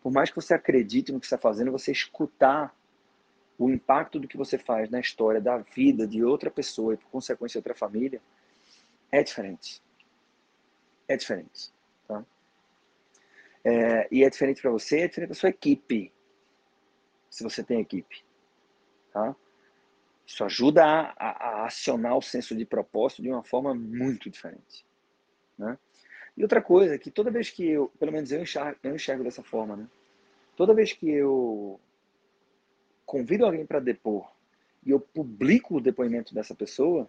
Por 0.03 0.13
mais 0.13 0.31
que 0.31 0.37
você 0.37 0.55
acredite 0.55 1.13
no 1.13 1.21
que 1.21 1.27
está 1.27 1.39
fazendo, 1.39 1.73
você 1.73 1.93
escutar 1.93 2.75
o 3.59 3.71
impacto 3.71 4.19
do 4.19 4.29
que 4.29 4.37
você 4.37 4.59
faz 4.59 4.91
na 4.91 5.01
história 5.01 5.41
da 5.41 5.59
vida 5.59 6.07
de 6.07 6.23
outra 6.23 6.51
pessoa 6.51 6.95
e, 6.95 6.97
por 6.97 7.09
consequência, 7.09 7.59
outra 7.59 7.75
família, 7.75 8.21
é 9.11 9.23
diferente. 9.23 9.83
É 11.09 11.17
diferente. 11.17 11.73
Tá? 12.07 12.25
É, 13.65 14.09
e 14.11 14.25
é 14.25 14.31
diferente 14.31 14.61
para 14.61 14.71
você, 14.71 15.01
é 15.01 15.09
diferente 15.09 15.29
para 15.29 15.37
sua 15.37 15.49
equipe, 15.49 16.13
se 17.31 17.43
você 17.43 17.63
tem 17.63 17.81
equipe. 17.81 18.25
Tá? 19.13 19.35
Isso 20.27 20.43
ajuda 20.45 20.85
a, 20.85 21.15
a, 21.17 21.31
a, 21.31 21.67
acionar 21.67 22.17
o 22.17 22.23
senso 22.23 22.57
de 22.57 22.67
propósito 22.67 23.23
de 23.23 23.31
uma 23.31 23.45
forma 23.45 23.73
muito 23.75 24.29
diferente. 24.29 24.85
Né? 25.57 25.79
E 26.37 26.43
outra 26.43 26.61
coisa, 26.61 26.99
que 26.99 27.11
toda 27.11 27.31
vez 27.31 27.49
que 27.49 27.65
eu, 27.65 27.89
pelo 27.99 28.13
menos 28.13 28.33
eu 28.33 28.43
enxergo, 28.43 28.79
eu 28.83 28.95
enxergo 28.95 29.23
dessa 29.23 29.43
forma, 29.43 29.77
né? 29.77 29.89
toda 30.57 30.75
vez 30.75 30.93
que 30.93 31.09
eu 31.09 31.81
convido 33.05 33.47
alguém 33.47 33.65
para 33.65 33.79
depor 33.79 34.29
e 34.85 34.91
eu 34.91 34.99
publico 34.99 35.77
o 35.77 35.81
depoimento 35.81 36.35
dessa 36.35 36.55
pessoa, 36.55 37.09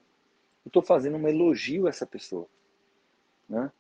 eu 0.64 0.70
estou 0.70 0.84
fazendo 0.84 1.18
um 1.18 1.28
elogio 1.28 1.88
a 1.88 1.90
essa 1.90 2.06
pessoa. 2.06 2.48
Né? 3.50 3.72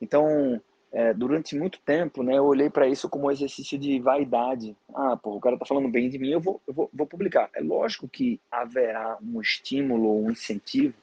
Então, 0.00 0.60
é, 0.92 1.14
durante 1.14 1.56
muito 1.56 1.78
tempo, 1.80 2.22
né, 2.22 2.36
eu 2.36 2.44
olhei 2.44 2.68
para 2.68 2.88
isso 2.88 3.08
como 3.08 3.26
um 3.26 3.30
exercício 3.30 3.78
de 3.78 4.00
vaidade. 4.00 4.76
Ah, 4.92 5.16
pô, 5.16 5.36
o 5.36 5.40
cara 5.40 5.56
tá 5.56 5.64
falando 5.64 5.88
bem 5.88 6.08
de 6.08 6.18
mim, 6.18 6.30
eu 6.30 6.40
vou, 6.40 6.60
eu 6.66 6.74
vou, 6.74 6.90
vou 6.92 7.06
publicar. 7.06 7.48
É 7.54 7.60
lógico 7.60 8.08
que 8.08 8.40
haverá 8.50 9.16
um 9.22 9.40
estímulo 9.40 10.24
um 10.24 10.30
incentivo 10.30 10.94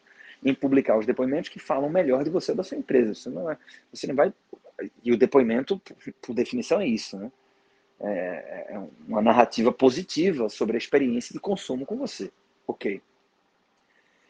em 0.43 0.53
publicar 0.53 0.97
os 0.97 1.05
depoimentos 1.05 1.49
que 1.49 1.59
falam 1.59 1.89
melhor 1.89 2.23
de 2.23 2.29
você 2.29 2.51
ou 2.51 2.57
da 2.57 2.63
sua 2.63 2.77
empresa. 2.77 3.13
Você 3.13 3.29
não, 3.29 3.49
é, 3.49 3.57
você 3.91 4.07
não 4.07 4.15
vai. 4.15 4.33
E 5.03 5.11
o 5.11 5.17
depoimento, 5.17 5.81
por 6.21 6.35
definição, 6.35 6.81
é 6.81 6.87
isso, 6.87 7.17
né? 7.17 7.31
É, 7.99 8.67
é 8.75 8.87
uma 9.07 9.21
narrativa 9.21 9.71
positiva 9.71 10.49
sobre 10.49 10.75
a 10.75 10.77
experiência 10.77 11.33
de 11.33 11.39
consumo 11.39 11.85
com 11.85 11.97
você. 11.97 12.29
Ok. 12.67 13.01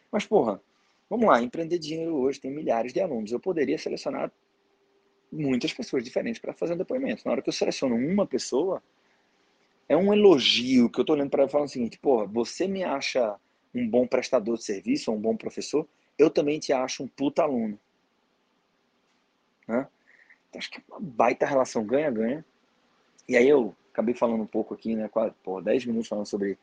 Mas, 0.10 0.26
porra, 0.26 0.62
vamos 1.10 1.26
lá, 1.28 1.42
empreender 1.42 1.78
dinheiro 1.78 2.16
hoje 2.16 2.40
tem 2.40 2.52
milhares 2.52 2.94
de 2.94 3.02
alunos. 3.02 3.32
Eu 3.32 3.40
poderia 3.40 3.78
selecionar 3.78 4.32
muitas 5.32 5.74
pessoas 5.74 6.04
diferentes 6.04 6.40
para 6.40 6.54
fazer 6.54 6.74
um 6.74 6.78
depoimento. 6.78 7.24
Na 7.26 7.32
hora 7.32 7.42
que 7.42 7.50
eu 7.50 7.54
seleciono 7.54 7.96
uma 7.96 8.26
pessoa, 8.26 8.82
é 9.90 9.96
um 9.96 10.14
elogio 10.14 10.90
que 10.90 11.00
eu 11.00 11.04
estou 11.04 11.16
olhando 11.16 11.30
para 11.30 11.44
ela 11.44 11.50
falando 11.50 11.68
o 11.68 11.72
seguinte, 11.72 11.98
pô, 12.00 12.28
você 12.28 12.68
me 12.68 12.84
acha 12.84 13.36
um 13.74 13.88
bom 13.88 14.08
prestador 14.08 14.58
de 14.58 14.64
serviço, 14.64 15.12
um 15.12 15.20
bom 15.20 15.36
professor, 15.36 15.88
eu 16.18 16.30
também 16.30 16.60
te 16.60 16.74
acho 16.74 17.04
um 17.04 17.08
puta 17.08 17.44
aluno. 17.44 17.80
Né? 19.68 19.88
Então, 20.50 20.60
acho 20.60 20.72
que 20.72 20.80
é 20.80 20.84
uma 20.90 21.00
baita 21.00 21.46
relação 21.46 21.86
ganha-ganha. 21.86 22.44
E 23.28 23.36
aí 23.36 23.48
eu 23.48 23.76
acabei 23.92 24.14
falando 24.14 24.42
um 24.42 24.48
pouco 24.48 24.74
aqui, 24.74 24.96
né, 24.96 25.08
quase, 25.08 25.34
por 25.44 25.62
10 25.62 25.86
minutos 25.86 26.08
falando 26.08 26.26
sobre 26.26 26.58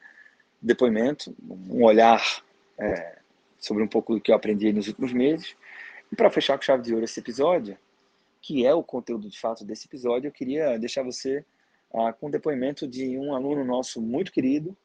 depoimento, 0.61 1.35
um 1.69 1.85
olhar 1.85 2.43
é, 2.79 3.19
sobre 3.59 3.83
um 3.83 3.89
pouco 3.89 4.15
do 4.15 4.21
que 4.21 4.31
eu 4.31 4.37
aprendi 4.37 4.73
nos 4.73 4.89
últimos 4.89 5.13
meses. 5.13 5.55
E 6.11 6.17
para 6.17 6.31
fechar 6.31 6.57
com 6.57 6.65
chave 6.65 6.83
de 6.83 6.93
ouro 6.93 7.05
esse 7.05 7.21
episódio, 7.21 7.77
que 8.45 8.67
é 8.67 8.75
o 8.75 8.83
conteúdo 8.83 9.27
de 9.27 9.41
fato 9.41 9.65
desse 9.65 9.87
episódio, 9.87 10.29
eu 10.29 10.33
queria 10.33 10.79
deixar 10.79 11.03
você 11.03 11.43
ah, 11.95 12.13
com 12.13 12.27
o 12.27 12.31
depoimento 12.31 12.87
de 12.87 13.17
um 13.17 13.35
aluno 13.35 13.65
nosso 13.65 14.03
muito 14.03 14.31
querido, 14.31 14.77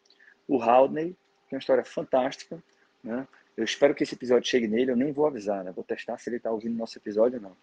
o 0.47 0.61
Haldney, 0.61 1.13
que 1.45 1.55
é 1.55 1.57
uma 1.57 1.59
história 1.59 1.83
fantástica. 1.83 2.63
Né? 3.03 3.27
Eu 3.57 3.65
espero 3.65 3.93
que 3.93 4.03
esse 4.03 4.15
episódio 4.15 4.49
chegue 4.49 4.65
nele, 4.65 4.91
eu 4.91 4.95
nem 4.95 5.11
vou 5.11 5.27
avisar, 5.27 5.61
né? 5.65 5.73
vou 5.73 5.83
testar 5.83 6.17
se 6.17 6.29
ele 6.29 6.37
está 6.37 6.49
ouvindo 6.49 6.77
nosso 6.77 6.97
episódio 6.97 7.37
ou 7.37 7.49
não. 7.49 7.57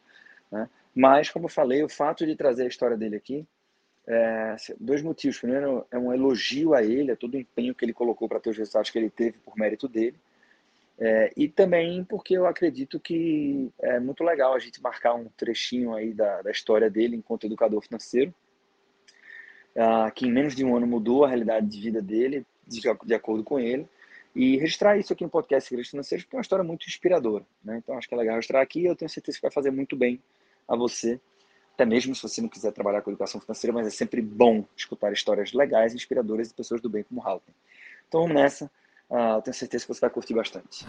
Né? 0.52 0.68
Mas, 0.94 1.30
como 1.30 1.46
eu 1.46 1.50
falei, 1.50 1.82
o 1.82 1.88
fato 1.88 2.26
de 2.26 2.36
trazer 2.36 2.64
a 2.64 2.68
história 2.68 2.96
dele 2.96 3.16
aqui, 3.16 3.46
é, 4.06 4.54
dois 4.78 5.00
motivos. 5.00 5.38
Primeiro, 5.38 5.86
é 5.90 5.96
um 5.96 6.12
elogio 6.12 6.74
a 6.74 6.82
ele, 6.82 7.12
a 7.12 7.16
todo 7.16 7.34
o 7.36 7.38
empenho 7.38 7.74
que 7.74 7.86
ele 7.86 7.94
colocou 7.94 8.28
para 8.28 8.38
ter 8.38 8.50
os 8.50 8.58
resultados 8.58 8.90
que 8.90 8.98
ele 8.98 9.08
teve 9.08 9.38
por 9.38 9.56
mérito 9.56 9.88
dele. 9.88 10.20
É, 10.98 11.30
e 11.36 11.46
também 11.46 12.02
porque 12.04 12.34
eu 12.34 12.46
acredito 12.46 12.98
que 12.98 13.70
é 13.80 14.00
muito 14.00 14.24
legal 14.24 14.54
a 14.54 14.58
gente 14.58 14.80
marcar 14.80 15.14
um 15.14 15.26
trechinho 15.36 15.94
aí 15.94 16.14
da, 16.14 16.40
da 16.40 16.50
história 16.50 16.88
dele 16.88 17.16
enquanto 17.16 17.44
educador 17.44 17.82
financeiro, 17.82 18.34
uh, 19.74 20.10
que 20.14 20.26
em 20.26 20.32
menos 20.32 20.56
de 20.56 20.64
um 20.64 20.74
ano 20.74 20.86
mudou 20.86 21.24
a 21.24 21.28
realidade 21.28 21.66
de 21.66 21.80
vida 21.80 22.00
dele, 22.00 22.46
de, 22.66 22.80
de 22.80 23.14
acordo 23.14 23.44
com 23.44 23.60
ele, 23.60 23.86
e 24.34 24.56
registrar 24.56 24.98
isso 24.98 25.12
aqui 25.12 25.22
no 25.22 25.30
podcast 25.30 25.68
Segredos 25.68 25.90
Financeiros, 25.90 26.24
porque 26.24 26.36
é 26.36 26.38
uma 26.38 26.42
história 26.42 26.64
muito 26.64 26.86
inspiradora. 26.86 27.44
Né? 27.62 27.78
Então 27.78 27.96
acho 27.96 28.08
que 28.08 28.14
é 28.14 28.18
legal 28.18 28.34
registrar 28.36 28.62
aqui 28.62 28.80
e 28.80 28.86
eu 28.86 28.96
tenho 28.96 29.08
certeza 29.08 29.36
que 29.38 29.42
vai 29.42 29.50
fazer 29.50 29.70
muito 29.70 29.96
bem 29.96 30.20
a 30.66 30.74
você, 30.74 31.20
até 31.74 31.84
mesmo 31.84 32.14
se 32.14 32.22
você 32.22 32.40
não 32.40 32.48
quiser 32.48 32.72
trabalhar 32.72 33.02
com 33.02 33.10
educação 33.10 33.38
financeira, 33.38 33.74
mas 33.74 33.86
é 33.86 33.90
sempre 33.90 34.22
bom 34.22 34.64
escutar 34.74 35.12
histórias 35.12 35.52
legais 35.52 35.94
inspiradoras 35.94 36.48
de 36.48 36.54
pessoas 36.54 36.80
do 36.80 36.88
bem 36.88 37.02
como 37.02 37.20
Halton. 37.20 37.52
Então 38.08 38.22
vamos 38.22 38.34
nessa, 38.34 38.70
eu 39.10 39.42
tenho 39.42 39.54
certeza 39.54 39.84
que 39.84 39.94
você 39.94 40.00
vai 40.00 40.10
curtir 40.10 40.34
bastante. 40.34 40.84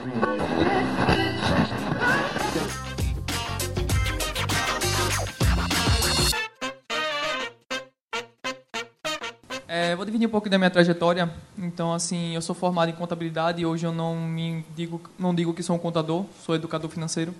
É, 9.68 9.96
vou 9.96 10.06
dividir 10.06 10.28
um 10.28 10.32
pouco 10.32 10.50
da 10.50 10.58
minha 10.58 10.70
trajetória. 10.70 11.32
Então, 11.58 11.94
assim, 11.94 12.34
eu 12.34 12.42
sou 12.42 12.56
formado 12.56 12.90
em 12.90 12.96
contabilidade 12.96 13.62
e 13.62 13.66
hoje 13.66 13.86
eu 13.86 13.92
não 13.92 14.16
me 14.16 14.66
digo, 14.76 15.00
não 15.20 15.36
digo 15.36 15.54
que 15.54 15.62
sou 15.62 15.76
um 15.76 15.80
contador, 15.80 16.26
sou 16.44 16.56
educador 16.56 16.90
financeiro. 16.90 17.34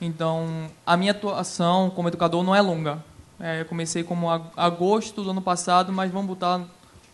Então, 0.00 0.70
a 0.86 0.96
minha 0.96 1.12
atuação 1.12 1.90
como 1.90 2.08
educador 2.08 2.42
não 2.42 2.54
é 2.54 2.60
longa. 2.60 3.04
É, 3.38 3.60
eu 3.60 3.64
comecei 3.66 4.02
como 4.02 4.30
agosto 4.56 5.22
do 5.22 5.30
ano 5.30 5.42
passado, 5.42 5.92
mas 5.92 6.10
vamos 6.10 6.28
botar 6.28 6.62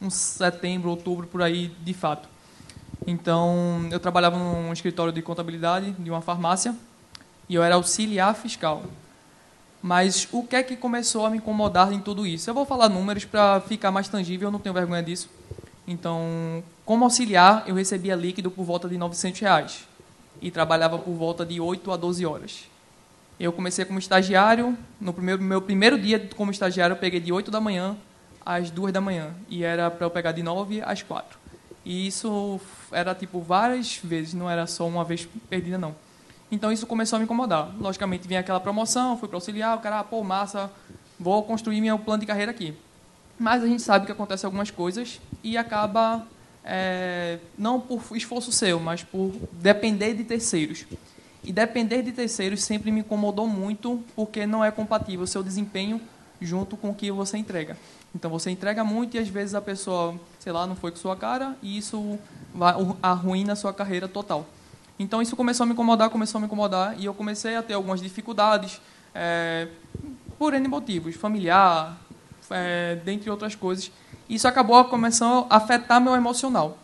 uns 0.00 0.14
setembro, 0.14 0.90
outubro 0.90 1.26
por 1.26 1.42
aí, 1.42 1.68
de 1.68 1.94
fato. 1.94 2.28
Então, 3.06 3.88
eu 3.90 3.98
trabalhava 3.98 4.38
num 4.38 4.72
escritório 4.72 5.12
de 5.12 5.22
contabilidade 5.22 5.92
de 5.92 6.10
uma 6.10 6.20
farmácia 6.20 6.74
e 7.48 7.54
eu 7.54 7.62
era 7.62 7.74
auxiliar 7.74 8.34
fiscal. 8.34 8.82
Mas 9.82 10.28
o 10.30 10.42
que 10.42 10.56
é 10.56 10.62
que 10.62 10.76
começou 10.76 11.24
a 11.24 11.30
me 11.30 11.38
incomodar 11.38 11.92
em 11.92 12.00
tudo 12.00 12.26
isso? 12.26 12.50
Eu 12.50 12.54
vou 12.54 12.66
falar 12.66 12.88
números 12.88 13.24
para 13.24 13.60
ficar 13.62 13.90
mais 13.90 14.08
tangível, 14.08 14.48
eu 14.48 14.52
não 14.52 14.58
tenho 14.58 14.74
vergonha 14.74 15.02
disso. 15.02 15.30
Então, 15.86 16.62
como 16.84 17.04
auxiliar, 17.04 17.64
eu 17.66 17.74
recebia 17.74 18.14
líquido 18.14 18.50
por 18.50 18.64
volta 18.64 18.88
de 18.88 18.98
900 18.98 19.40
reais 19.40 19.88
e 20.40 20.50
trabalhava 20.50 20.98
por 20.98 21.14
volta 21.14 21.44
de 21.44 21.60
8 21.60 21.90
a 21.90 21.96
12 21.96 22.26
horas. 22.26 22.64
Eu 23.38 23.52
comecei 23.52 23.86
como 23.86 23.98
estagiário, 23.98 24.76
no 25.00 25.14
primeiro, 25.14 25.42
meu 25.42 25.62
primeiro 25.62 25.98
dia 25.98 26.28
como 26.36 26.50
estagiário 26.50 26.92
eu 26.92 26.98
peguei 26.98 27.20
de 27.20 27.32
8 27.32 27.50
da 27.50 27.60
manhã 27.60 27.96
às 28.44 28.70
2 28.70 28.92
da 28.92 29.00
manhã 29.00 29.34
e 29.48 29.64
era 29.64 29.90
para 29.90 30.06
eu 30.06 30.10
pegar 30.10 30.32
de 30.32 30.42
9 30.42 30.82
às 30.82 31.02
4. 31.02 31.38
E 31.84 32.06
isso 32.06 32.60
era 32.92 33.14
tipo 33.14 33.40
várias 33.40 33.96
vezes, 33.96 34.34
não 34.34 34.50
era 34.50 34.66
só 34.66 34.86
uma 34.86 35.04
vez 35.04 35.28
perdida 35.48 35.78
não. 35.78 35.94
Então 36.50 36.72
isso 36.72 36.86
começou 36.86 37.16
a 37.16 37.20
me 37.20 37.24
incomodar. 37.24 37.72
Logicamente, 37.78 38.26
vinha 38.26 38.40
aquela 38.40 38.60
promoção, 38.60 39.16
fui 39.16 39.28
para 39.28 39.36
auxiliar, 39.36 39.76
o 39.76 39.80
cara, 39.80 40.00
ah, 40.00 40.04
pô, 40.04 40.22
massa, 40.22 40.70
vou 41.18 41.42
construir 41.42 41.80
meu 41.80 41.98
plano 41.98 42.20
de 42.20 42.26
carreira 42.26 42.50
aqui. 42.50 42.74
Mas 43.38 43.62
a 43.62 43.66
gente 43.66 43.82
sabe 43.82 44.04
que 44.04 44.12
acontece 44.12 44.44
algumas 44.44 44.70
coisas 44.70 45.20
e 45.42 45.56
acaba, 45.56 46.26
é, 46.64 47.38
não 47.56 47.80
por 47.80 48.02
esforço 48.14 48.52
seu, 48.52 48.78
mas 48.78 49.02
por 49.02 49.32
depender 49.52 50.14
de 50.14 50.24
terceiros. 50.24 50.84
E 51.42 51.52
depender 51.52 52.02
de 52.02 52.12
terceiros 52.12 52.62
sempre 52.62 52.90
me 52.90 53.00
incomodou 53.00 53.46
muito, 53.46 54.02
porque 54.14 54.46
não 54.46 54.62
é 54.62 54.70
compatível 54.70 55.24
o 55.24 55.26
seu 55.26 55.42
desempenho 55.42 56.00
junto 56.40 56.76
com 56.76 56.90
o 56.90 56.94
que 56.94 57.10
você 57.10 57.38
entrega. 57.38 57.78
Então 58.14 58.30
você 58.30 58.50
entrega 58.50 58.82
muito 58.82 59.16
e 59.16 59.20
às 59.20 59.28
vezes 59.28 59.54
a 59.54 59.60
pessoa, 59.60 60.18
sei 60.38 60.52
lá, 60.52 60.66
não 60.66 60.74
foi 60.74 60.90
com 60.90 60.96
sua 60.96 61.16
cara 61.16 61.56
e 61.62 61.78
isso 61.78 62.18
arruína 63.02 63.52
a 63.52 63.56
sua 63.56 63.72
carreira 63.72 64.08
total. 64.08 64.46
Então 64.98 65.22
isso 65.22 65.36
começou 65.36 65.64
a 65.64 65.66
me 65.66 65.72
incomodar, 65.72 66.10
começou 66.10 66.38
a 66.38 66.40
me 66.40 66.46
incomodar 66.46 66.98
e 66.98 67.04
eu 67.04 67.14
comecei 67.14 67.56
a 67.56 67.62
ter 67.62 67.74
algumas 67.74 68.00
dificuldades 68.00 68.80
é, 69.14 69.68
por 70.38 70.54
N 70.54 70.66
motivos, 70.68 71.14
familiar, 71.14 71.98
é, 72.50 72.96
dentre 73.04 73.30
outras 73.30 73.54
coisas. 73.54 73.90
Isso 74.28 74.46
acabou 74.46 74.84
começando 74.84 75.46
a 75.48 75.56
afetar 75.56 76.00
meu 76.00 76.14
emocional. 76.14 76.76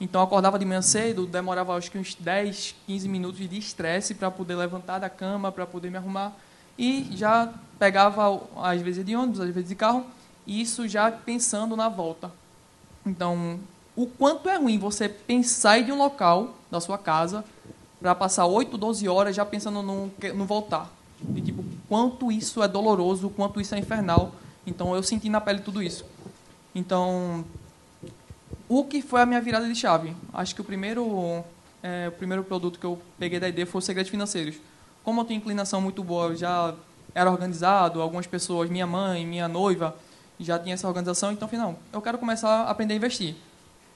Então 0.00 0.20
eu 0.20 0.24
acordava 0.24 0.58
de 0.58 0.64
manhã 0.64 0.80
cedo, 0.80 1.26
demorava 1.26 1.76
acho 1.76 1.90
que 1.90 1.98
uns 1.98 2.14
10, 2.14 2.76
15 2.86 3.08
minutos 3.08 3.48
de 3.48 3.58
estresse 3.58 4.14
para 4.14 4.30
poder 4.30 4.54
levantar 4.54 5.00
da 5.00 5.10
cama, 5.10 5.50
para 5.50 5.66
poder 5.66 5.90
me 5.90 5.96
arrumar. 5.96 6.36
E 6.78 7.08
já 7.16 7.52
pegava, 7.78 8.40
às 8.62 8.80
vezes 8.80 9.04
de 9.04 9.16
ônibus, 9.16 9.40
às 9.40 9.50
vezes 9.50 9.68
de 9.68 9.74
carro, 9.74 10.06
isso 10.48 10.88
já 10.88 11.12
pensando 11.12 11.76
na 11.76 11.90
volta. 11.90 12.32
Então, 13.04 13.60
o 13.94 14.06
quanto 14.06 14.48
é 14.48 14.56
ruim 14.56 14.78
você 14.78 15.08
pensar 15.08 15.82
de 15.82 15.92
um 15.92 15.98
local 15.98 16.54
da 16.70 16.80
sua 16.80 16.96
casa 16.96 17.44
para 18.00 18.14
passar 18.14 18.46
8, 18.46 18.78
12 18.78 19.06
horas 19.08 19.36
já 19.36 19.44
pensando 19.44 19.82
no, 19.82 20.10
no 20.34 20.44
voltar. 20.46 20.90
E, 21.34 21.40
tipo, 21.42 21.62
quanto 21.88 22.32
isso 22.32 22.62
é 22.62 22.68
doloroso, 22.68 23.28
quanto 23.28 23.60
isso 23.60 23.74
é 23.74 23.78
infernal. 23.78 24.32
Então, 24.66 24.94
eu 24.94 25.02
senti 25.02 25.28
na 25.28 25.40
pele 25.40 25.60
tudo 25.60 25.82
isso. 25.82 26.04
Então, 26.74 27.44
o 28.68 28.84
que 28.84 29.02
foi 29.02 29.20
a 29.20 29.26
minha 29.26 29.40
virada 29.40 29.66
de 29.66 29.74
chave? 29.74 30.14
Acho 30.32 30.54
que 30.54 30.60
o 30.60 30.64
primeiro, 30.64 31.42
é, 31.82 32.08
o 32.08 32.12
primeiro 32.12 32.44
produto 32.44 32.78
que 32.78 32.86
eu 32.86 32.98
peguei 33.18 33.40
da 33.40 33.48
ideia 33.48 33.66
foi 33.66 33.80
o 33.80 33.82
Segredos 33.82 34.10
Financeiros. 34.10 34.56
Como 35.02 35.20
eu 35.20 35.24
tenho 35.24 35.38
inclinação 35.38 35.80
muito 35.80 36.04
boa, 36.04 36.26
eu 36.26 36.36
já 36.36 36.74
era 37.14 37.30
organizado, 37.30 38.00
algumas 38.00 38.26
pessoas, 38.26 38.70
minha 38.70 38.86
mãe, 38.86 39.26
minha 39.26 39.48
noiva, 39.48 39.96
já 40.38 40.58
tinha 40.58 40.74
essa 40.74 40.86
organização, 40.86 41.32
então 41.32 41.48
falei, 41.48 41.64
não, 41.64 41.76
eu 41.92 42.00
quero 42.00 42.18
começar 42.18 42.48
a 42.48 42.70
aprender 42.70 42.94
a 42.94 42.96
investir. 42.96 43.34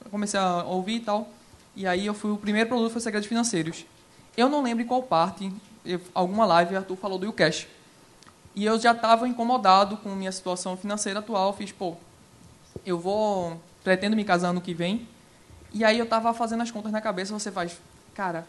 Eu 0.03 0.11
comecei 0.11 0.39
a 0.39 0.63
ouvir 0.63 0.95
e 0.95 0.99
tal, 0.99 1.29
e 1.75 1.87
aí 1.87 2.05
eu 2.05 2.13
fui, 2.13 2.31
o 2.31 2.37
primeiro 2.37 2.69
produto 2.69 2.91
foi 2.91 3.01
Segredos 3.01 3.27
Financeiros. 3.27 3.85
Eu 4.35 4.49
não 4.49 4.61
lembro 4.61 4.83
em 4.83 4.87
qual 4.87 5.01
parte, 5.03 5.51
eu, 5.85 5.99
alguma 6.13 6.45
live, 6.45 6.75
Arthur 6.75 6.95
falou 6.95 7.17
do 7.17 7.25
YouCash. 7.25 7.67
E 8.55 8.65
eu 8.65 8.79
já 8.79 8.91
estava 8.91 9.27
incomodado 9.27 9.97
com 9.97 10.09
minha 10.09 10.31
situação 10.31 10.77
financeira 10.77 11.19
atual. 11.19 11.53
Fiz, 11.53 11.71
pô, 11.71 11.95
eu 12.85 12.99
vou, 12.99 13.59
pretendo 13.83 14.15
me 14.15 14.23
casar 14.23 14.49
ano 14.49 14.61
que 14.61 14.73
vem. 14.73 15.07
E 15.73 15.83
aí 15.83 15.97
eu 15.97 16.03
estava 16.03 16.33
fazendo 16.33 16.61
as 16.61 16.69
contas 16.69 16.91
na 16.91 17.01
cabeça. 17.01 17.33
Você 17.33 17.51
faz, 17.51 17.79
cara, 18.13 18.45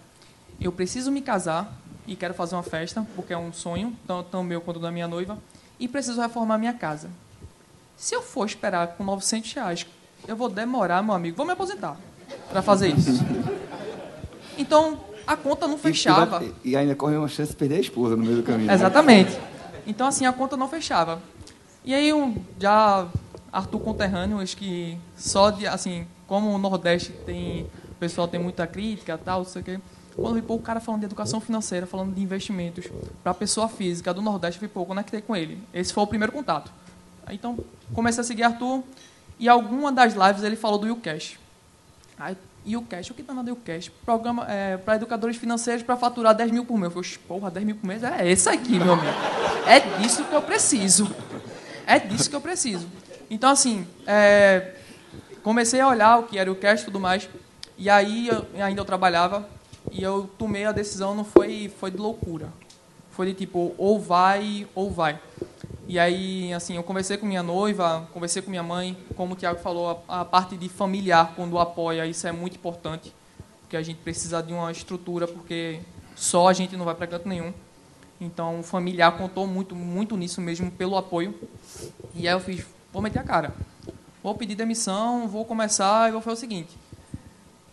eu 0.61 0.71
preciso 0.71 1.11
me 1.11 1.23
casar 1.23 1.73
e 2.07 2.15
quero 2.15 2.35
fazer 2.35 2.55
uma 2.55 2.63
festa, 2.63 3.07
porque 3.17 3.33
é 3.33 3.39
um 3.39 3.53
sonho, 3.53 3.97
tanto 4.07 4.43
meu 4.43 4.61
quanto 4.61 4.79
da 4.79 4.91
minha 4.91 5.09
noiva. 5.09 5.39
E 5.81 5.89
preciso 5.89 6.21
reformar 6.21 6.59
minha 6.59 6.75
casa. 6.75 7.09
Se 7.97 8.15
eu 8.15 8.23
for 8.23 8.47
esperar 8.47 8.89
com 8.89 9.05
900 9.05 9.53
reais, 9.53 9.87
eu 10.27 10.37
vou 10.37 10.49
demorar, 10.49 11.03
meu 11.03 11.15
amigo, 11.15 11.37
vou 11.37 11.47
me 11.47 11.53
aposentar 11.53 11.97
para 12.51 12.63
fazer 12.63 12.89
isso. 12.89 13.25
Então, 14.59 14.99
a 15.27 15.37
conta 15.37 15.67
não 15.67 15.79
fechava. 15.79 16.45
E, 16.65 16.71
e 16.71 16.77
ainda 16.77 16.95
corre 16.95 17.17
uma 17.17 17.29
chance 17.29 17.53
de 17.53 17.57
perder 17.57 17.77
a 17.77 17.81
esposa 17.81 18.17
no 18.17 18.23
meio 18.23 18.37
do 18.37 18.43
caminho. 18.43 18.67
Né? 18.67 18.75
Exatamente. 18.75 19.39
Então, 19.87 20.07
assim, 20.07 20.27
a 20.27 20.33
conta 20.33 20.57
não 20.57 20.69
fechava. 20.69 21.21
E 21.85 21.95
aí, 21.95 22.13
um, 22.13 22.37
já 22.59 23.07
Arthur 23.53 23.81
conterrâneo, 23.81 24.41
acho 24.41 24.57
que 24.57 24.99
só 25.17 25.51
de, 25.51 25.67
assim, 25.67 26.07
como 26.27 26.51
o 26.51 26.59
Nordeste 26.59 27.13
tem, 27.25 27.63
o 27.91 27.95
pessoal 28.01 28.27
tem 28.27 28.41
muita 28.41 28.67
crítica 28.67 29.19
tal, 29.19 29.41
não 29.41 29.47
sei 29.47 29.63
o 29.63 29.65
quê. 29.65 29.81
Quando 30.17 30.29
eu 30.29 30.35
vi 30.35 30.43
pô, 30.43 30.55
o 30.55 30.61
cara 30.61 30.81
falando 30.81 31.01
de 31.01 31.07
educação 31.07 31.41
financeira, 31.41 31.87
falando 31.87 32.15
de 32.15 32.23
investimentos 32.23 32.87
para 33.23 33.33
a 33.33 33.35
pessoa 33.35 33.69
física 33.69 34.15
do 34.15 34.23
Nordeste, 34.23 34.63
eu 34.63 34.69
vi, 34.69 34.73
pô, 34.73 34.85
conectei 34.87 35.21
com 35.21 35.35
ele. 35.35 35.61
Esse 35.73 35.93
foi 35.93 36.03
o 36.05 36.07
primeiro 36.07 36.33
contato. 36.33 36.71
Então, 37.31 37.59
comecei 37.95 38.21
a 38.21 38.25
seguir 38.25 38.43
Arthur 38.43 38.83
e 39.38 39.49
alguma 39.49 39.90
das 39.90 40.14
lives 40.14 40.43
ele 40.43 40.57
falou 40.57 40.78
do 40.78 40.87
YouCash. 40.87 41.38
Aí 42.19 42.37
e 42.66 42.76
o 42.76 42.83
que 42.83 43.23
tá 43.23 43.35
na 43.35 43.43
o 43.43 43.57
cash? 43.57 43.90
Programa 44.07 44.50
é, 44.50 44.78
para 44.78 44.97
educadores 44.97 45.37
financeiros 45.37 45.83
para 45.83 45.97
faturar 45.97 46.35
10 46.35 46.50
mil 46.50 46.64
por 46.64 46.78
mês. 46.78 46.95
Eu 46.95 47.02
falei, 47.02 47.19
porra, 47.28 47.50
10 47.50 47.66
mil 47.66 47.76
por 47.76 47.87
mês 47.87 48.02
é 48.02 48.31
esse 48.31 48.49
aqui, 48.49 48.78
meu 48.78 48.95
amigo. 48.95 49.12
É 49.66 49.81
disso 49.99 50.25
que 50.25 50.35
eu 50.35 50.40
preciso. 50.40 51.14
É 51.87 51.99
disso 51.99 52.31
que 52.31 52.37
eu 52.37 52.40
preciso. 52.40 52.88
Então, 53.28 53.50
assim, 53.50 53.87
é, 54.07 54.76
comecei 55.43 55.78
a 55.81 55.88
olhar 55.88 56.19
o 56.19 56.23
que 56.23 56.38
era 56.38 56.50
o 56.50 56.57
cash 56.57 56.81
e 56.81 56.85
tudo 56.87 56.99
mais. 56.99 57.28
E 57.76 57.90
aí, 57.90 58.28
eu, 58.28 58.47
ainda 58.62 58.81
eu 58.81 58.85
trabalhava, 58.85 59.47
e 59.93 60.02
eu 60.02 60.31
tomei 60.38 60.64
a 60.64 60.73
decisão, 60.73 61.14
não 61.14 61.25
foi, 61.25 61.71
foi 61.78 61.90
de 61.90 61.99
loucura. 61.99 62.49
Foi 63.11 63.26
de 63.26 63.35
tipo, 63.35 63.75
ou 63.76 64.00
vai, 64.00 64.66
ou 64.75 64.90
vai. 64.90 65.21
E 65.87 65.99
aí, 65.99 66.53
assim, 66.55 66.76
eu 66.76 66.83
conversei 66.83 67.19
com 67.19 67.26
minha 67.26 67.43
noiva, 67.43 68.09
conversei 68.12 68.41
com 68.41 68.49
minha 68.50 68.62
mãe, 68.62 68.97
como 69.17 69.35
o 69.35 69.37
Tiago 69.37 69.61
falou, 69.61 70.03
a, 70.09 70.21
a, 70.21 70.25
parte 70.25 70.57
de 70.57 70.69
familiar, 70.69 71.35
quando 71.37 71.59
apoia, 71.59 72.07
isso 72.07 72.26
é 72.26 72.33
muito 72.33 72.57
importante, 72.57 73.12
porque 73.61 73.76
a 73.76 73.83
gente 73.83 73.99
precisa 73.99 74.43
de 74.43 74.55
uma 74.55 74.73
estrutura, 74.73 75.29
porque 75.29 75.81
só 76.17 76.49
a 76.49 76.55
gente 76.55 76.75
não 76.75 76.87
vai 76.87 76.95
para 76.95 77.07
canto 77.07 77.29
nenhum. 77.29 77.53
Então, 78.19 78.61
o 78.61 78.62
familiar 78.62 79.12
contou 79.19 79.47
muito, 79.47 79.75
muito 79.75 80.17
nisso 80.17 80.41
mesmo, 80.41 80.71
pelo 80.71 80.97
apoio. 80.97 81.35
E 82.14 82.26
aí 82.26 82.35
eu 82.35 82.41
fiz, 82.41 82.64
vou 82.91 83.03
meter 83.03 83.19
a 83.19 83.23
cara. 83.23 83.53
Vou 84.23 84.35
pedir 84.35 84.55
demissão, 84.55 85.29
vou 85.29 85.45
começar 85.45 86.09
e 86.09 86.12
vou 86.12 86.23
fazer 86.23 86.37
o 86.37 86.41
seguinte. 86.41 86.71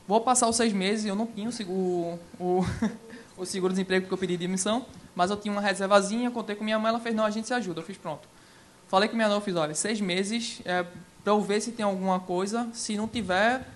Vou 0.06 0.20
passar 0.20 0.50
os 0.50 0.58
seis 0.58 0.74
meses, 0.74 1.06
eu 1.06 1.16
não 1.16 1.26
tinha 1.26 1.50
o, 1.66 2.20
o, 2.38 2.66
o 3.42 3.46
seguro-desemprego 3.46 4.04
porque 4.06 4.14
eu 4.14 4.18
pedi 4.18 4.38
demissão, 4.38 4.86
mas 5.16 5.32
eu 5.32 5.38
tinha 5.38 5.52
uma 5.52 5.62
reservazinha, 5.62 6.30
contei 6.30 6.56
com 6.56 6.64
minha 6.64 6.78
mãe, 6.78 6.90
ela 6.90 7.00
fez, 7.00 7.16
não, 7.16 7.26
a 7.26 7.30
gente 7.32 7.48
se 7.48 7.54
ajuda. 7.54 7.82
Eu 7.82 7.84
fiz, 7.84 7.98
pronto. 7.98 8.28
Falei 8.88 9.10
com 9.10 9.16
minha 9.16 9.28
noiva, 9.28 9.44
fiz, 9.44 9.56
olha, 9.56 9.74
seis 9.74 10.00
meses 10.00 10.62
é, 10.64 10.84
para 11.24 11.34
eu 11.34 11.42
ver 11.42 11.60
se 11.60 11.72
tem 11.72 11.84
alguma 11.84 12.20
coisa. 12.20 12.70
Se 12.72 12.96
não 12.96 13.08
tiver, 13.08 13.68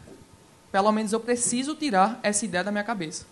pelo 0.72 0.92
menos 0.92 1.14
eu 1.14 1.20
preciso 1.20 1.74
tirar 1.76 2.20
essa 2.22 2.46
ideia 2.46 2.64
da 2.64 2.72
minha 2.72 2.84
cabeça. 2.84 3.26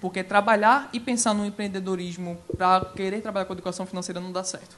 Porque 0.00 0.24
trabalhar 0.24 0.88
e 0.90 0.98
pensar 0.98 1.34
no 1.34 1.44
empreendedorismo 1.44 2.38
para 2.56 2.86
querer 2.86 3.20
trabalhar 3.20 3.44
com 3.44 3.52
educação 3.52 3.84
financeira 3.84 4.20
não 4.20 4.32
dá 4.32 4.42
certo. 4.42 4.76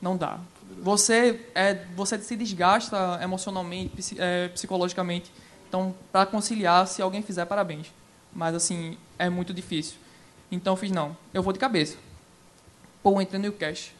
Não 0.00 0.16
dá. 0.16 0.40
Você, 0.82 1.46
é, 1.54 1.86
você 1.94 2.18
se 2.18 2.34
desgasta 2.34 3.20
emocionalmente, 3.22 4.16
é, 4.18 4.48
psicologicamente. 4.48 5.30
Então, 5.68 5.94
para 6.10 6.26
conciliar, 6.26 6.86
se 6.88 7.00
alguém 7.02 7.22
fizer, 7.22 7.44
parabéns. 7.44 7.92
Mas, 8.32 8.54
assim, 8.54 8.96
é 9.18 9.28
muito 9.28 9.54
difícil. 9.54 9.96
Então, 10.50 10.72
eu 10.72 10.76
fiz, 10.76 10.90
não, 10.90 11.16
eu 11.32 11.42
vou 11.42 11.52
de 11.52 11.58
cabeça. 11.58 11.96
Pô, 13.02 13.20
entrei 13.20 13.40
no 13.40 13.52
Cash. 13.52 13.92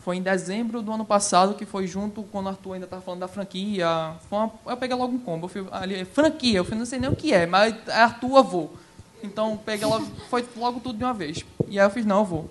Foi 0.00 0.16
em 0.16 0.22
dezembro 0.22 0.80
do 0.80 0.92
ano 0.92 1.04
passado, 1.04 1.54
que 1.54 1.66
foi 1.66 1.86
junto 1.86 2.22
quando 2.24 2.46
o 2.46 2.48
Arthur 2.50 2.74
ainda 2.74 2.86
estava 2.86 3.02
falando 3.02 3.20
da 3.20 3.28
franquia. 3.28 3.88
Uma, 4.30 4.50
eu 4.66 4.76
peguei 4.76 4.96
logo 4.96 5.14
um 5.14 5.18
combo. 5.18 5.46
Eu 5.46 5.48
fui, 5.48 5.66
ali, 5.70 6.04
franquia, 6.04 6.58
eu 6.58 6.64
fui, 6.64 6.76
não 6.76 6.86
sei 6.86 6.98
nem 6.98 7.10
o 7.10 7.16
que 7.16 7.32
é, 7.32 7.46
mas 7.46 7.74
é 7.86 7.92
Arthur, 7.92 8.36
eu 8.36 8.44
vou. 8.44 8.76
Então, 9.22 9.58
peguei 9.64 9.86
logo, 9.86 10.06
foi 10.30 10.46
logo 10.56 10.80
tudo 10.80 10.98
de 10.98 11.04
uma 11.04 11.12
vez. 11.12 11.44
E 11.68 11.78
aí 11.78 11.86
eu 11.86 11.90
fiz, 11.90 12.06
não, 12.06 12.20
eu 12.20 12.24
vou. 12.24 12.50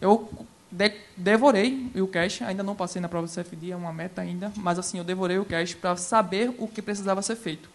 Eu 0.00 0.28
de, 0.70 0.92
devorei 1.16 1.90
o 1.96 2.06
cash, 2.06 2.42
ainda 2.42 2.62
não 2.62 2.74
passei 2.74 3.00
na 3.00 3.08
prova 3.08 3.26
do 3.26 3.32
CFD, 3.32 3.72
é 3.72 3.76
uma 3.76 3.92
meta 3.92 4.20
ainda, 4.20 4.52
mas 4.56 4.78
assim, 4.78 4.98
eu 4.98 5.04
devorei 5.04 5.38
o 5.38 5.44
cash 5.44 5.74
para 5.74 5.96
saber 5.96 6.54
o 6.58 6.68
que 6.68 6.82
precisava 6.82 7.22
ser 7.22 7.36
feito. 7.36 7.68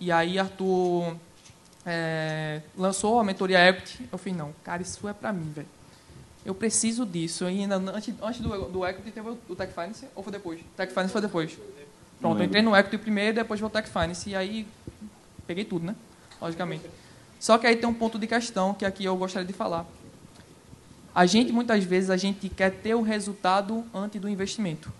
E 0.00 0.12
aí 0.12 0.38
Arthur 0.38 1.16
é, 1.90 2.60
lançou 2.76 3.18
a 3.18 3.24
mentoria 3.24 3.66
Equity, 3.66 4.06
eu 4.12 4.18
fiz, 4.18 4.36
não, 4.36 4.52
cara, 4.62 4.82
isso 4.82 5.08
é 5.08 5.12
para 5.14 5.32
mim, 5.32 5.50
velho. 5.50 5.66
Eu 6.44 6.54
preciso 6.54 7.06
disso. 7.06 7.44
E 7.44 7.60
ainda 7.60 7.76
antes, 7.76 8.14
antes 8.22 8.40
do, 8.42 8.68
do 8.68 8.86
Equity 8.86 9.10
teve 9.10 9.30
o 9.30 9.56
Tech 9.56 9.72
Finance, 9.72 10.06
ou 10.14 10.22
foi 10.22 10.32
depois? 10.32 10.60
Tech 10.76 10.92
Finance 10.92 11.12
foi 11.12 11.22
depois. 11.22 11.58
Pronto, 12.20 12.40
eu 12.40 12.44
entrei 12.44 12.62
no 12.62 12.76
Equity 12.76 12.98
primeiro, 12.98 13.36
depois 13.36 13.58
vou 13.58 13.70
Tech 13.70 13.88
Finance, 13.88 14.28
e 14.28 14.36
aí 14.36 14.68
peguei 15.46 15.64
tudo, 15.64 15.86
né? 15.86 15.96
Logicamente. 16.40 16.84
Só 17.40 17.56
que 17.56 17.66
aí 17.66 17.76
tem 17.76 17.88
um 17.88 17.94
ponto 17.94 18.18
de 18.18 18.26
questão 18.26 18.74
que 18.74 18.84
aqui 18.84 19.06
eu 19.06 19.16
gostaria 19.16 19.46
de 19.46 19.54
falar. 19.54 19.86
A 21.14 21.24
gente, 21.24 21.52
muitas 21.52 21.82
vezes, 21.84 22.10
a 22.10 22.18
gente 22.18 22.50
quer 22.50 22.70
ter 22.70 22.94
o 22.94 23.02
resultado 23.02 23.82
antes 23.94 24.20
do 24.20 24.28
investimento. 24.28 24.92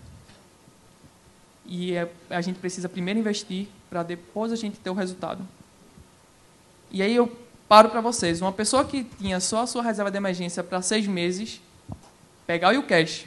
E 1.65 1.93
é, 1.93 2.11
a 2.31 2.41
gente 2.41 2.57
precisa 2.57 2.89
primeiro 2.89 3.19
investir 3.19 3.67
para 3.89 4.01
depois 4.01 4.51
a 4.51 4.55
gente 4.55 4.79
ter 4.79 4.89
o 4.89 4.93
resultado. 4.93 5.45
E 6.91 7.01
aí 7.01 7.15
eu 7.15 7.31
paro 7.67 7.89
para 7.89 8.01
vocês. 8.01 8.41
Uma 8.41 8.51
pessoa 8.51 8.83
que 8.83 9.03
tinha 9.03 9.39
só 9.39 9.61
a 9.61 9.67
sua 9.67 9.83
reserva 9.83 10.09
de 10.09 10.17
emergência 10.17 10.63
para 10.63 10.81
seis 10.81 11.05
meses, 11.05 11.61
pegar 12.47 12.77
o 12.77 12.83
cash, 12.83 13.25